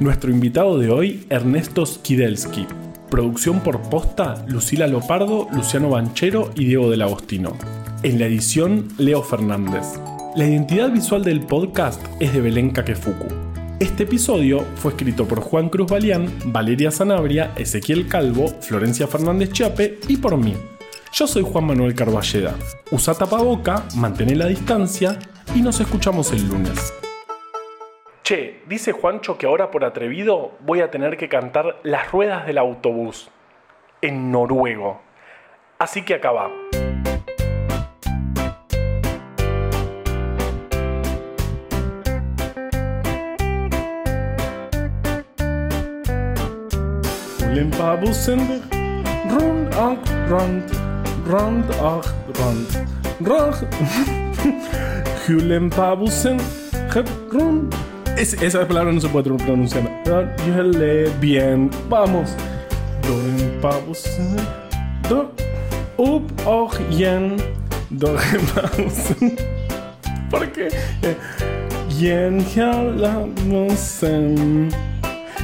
Nuestro 0.00 0.30
invitado 0.30 0.78
de 0.78 0.90
hoy, 0.90 1.26
Ernesto 1.30 1.86
Skidelsky. 1.86 2.66
Producción 3.10 3.60
por 3.60 3.80
posta, 3.88 4.44
Lucila 4.48 4.86
Lopardo, 4.86 5.48
Luciano 5.50 5.88
Banchero 5.88 6.50
y 6.56 6.66
Diego 6.66 6.90
del 6.90 7.02
Agostino. 7.02 7.56
En 8.02 8.18
la 8.18 8.26
edición, 8.26 8.88
Leo 8.98 9.22
Fernández. 9.22 9.98
La 10.36 10.46
identidad 10.46 10.90
visual 10.90 11.24
del 11.24 11.40
podcast 11.40 12.04
es 12.20 12.34
de 12.34 12.42
Belén 12.42 12.70
Kakefuku. 12.70 13.26
Este 13.80 14.02
episodio 14.02 14.66
fue 14.76 14.90
escrito 14.90 15.26
por 15.26 15.40
Juan 15.40 15.70
Cruz 15.70 15.90
Balián, 15.90 16.28
Valeria 16.44 16.90
Sanabria, 16.90 17.52
Ezequiel 17.56 18.08
Calvo, 18.08 18.48
Florencia 18.60 19.06
Fernández 19.06 19.52
Chiape 19.52 20.00
y 20.06 20.18
por 20.18 20.36
mí. 20.36 20.54
Yo 21.12 21.26
soy 21.26 21.42
Juan 21.42 21.64
Manuel 21.64 21.94
Carballeda. 21.94 22.54
Usa 22.90 23.14
tapaboca, 23.14 23.84
mantén 23.96 24.38
la 24.38 24.46
distancia 24.46 25.18
y 25.54 25.62
nos 25.62 25.80
escuchamos 25.80 26.32
el 26.32 26.46
lunes. 26.46 26.92
Che, 28.22 28.62
dice 28.66 28.92
Juancho 28.92 29.38
que 29.38 29.46
ahora 29.46 29.70
por 29.70 29.84
atrevido 29.84 30.52
voy 30.60 30.80
a 30.82 30.90
tener 30.90 31.16
que 31.16 31.28
cantar 31.28 31.80
Las 31.82 32.12
ruedas 32.12 32.46
del 32.46 32.58
autobús 32.58 33.30
en 34.02 34.30
noruego. 34.30 35.00
Así 35.78 36.02
que. 36.02 36.20
Limpa 47.54 47.96
bussen 47.96 48.62
rund 49.30 49.74
och 49.74 49.98
rund, 50.28 50.87
rund 51.28 51.64
och 51.80 52.04
rund, 52.38 52.66
rund. 53.20 53.56
Limpa 55.28 55.96
bussen 56.00 56.40
rund. 57.32 57.74
Es, 58.16 58.34
esa 58.42 58.66
palabra 58.66 58.92
no 58.92 59.00
se 59.00 59.08
puede 59.08 59.30
pronunciar. 59.30 59.82
Yele 60.46 61.08
bien, 61.20 61.70
vamos. 61.88 62.30
Limpa 63.38 63.72
bussen, 63.86 64.36
do, 65.08 65.30
upp 65.96 66.46
och 66.46 66.74
igen. 66.90 67.36
Limpa 67.90 68.70
bussen. 68.76 69.36
¿Por 70.30 70.46
qué? 70.52 70.68
Yen. 71.98 72.44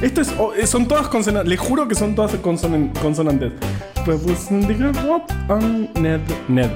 Esto 0.01 0.21
es, 0.21 0.33
oh, 0.37 0.53
eh, 0.53 0.67
son 0.67 0.87
todas 0.87 1.07
consonantes. 1.07 1.49
Les 1.49 1.59
juro 1.59 1.87
que 1.87 1.95
son 1.95 2.15
todas 2.15 2.33
consonan- 2.41 2.91
consonantes. 3.01 3.53
Ned, 5.93 6.21
ned. 6.47 6.71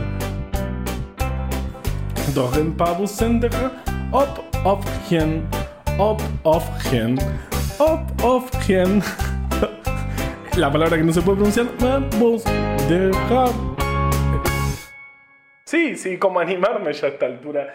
Doch 2.34 2.58
een 2.58 2.76
paar 2.76 2.96
bussen 2.96 3.40
op, 4.12 4.44
op, 4.64 4.84
gen. 5.08 5.50
Op, 5.98 6.22
op, 6.42 6.64
gen. 6.78 7.18
Op, 7.78 8.24
op, 8.24 8.50
gen. 8.52 9.02
La 10.56 10.70
palabra 10.72 10.98
que 10.98 11.04
no 11.04 11.12
se 11.12 11.22
puede 11.22 11.38
pronunciar. 11.38 11.68
Bus, 12.20 12.44
de, 12.88 13.12
Sí, 15.66 15.96
sí, 15.96 16.18
como 16.18 16.40
animarme 16.40 16.92
ya 16.94 17.08
a 17.08 17.10
esta 17.12 17.28
altura. 17.28 17.68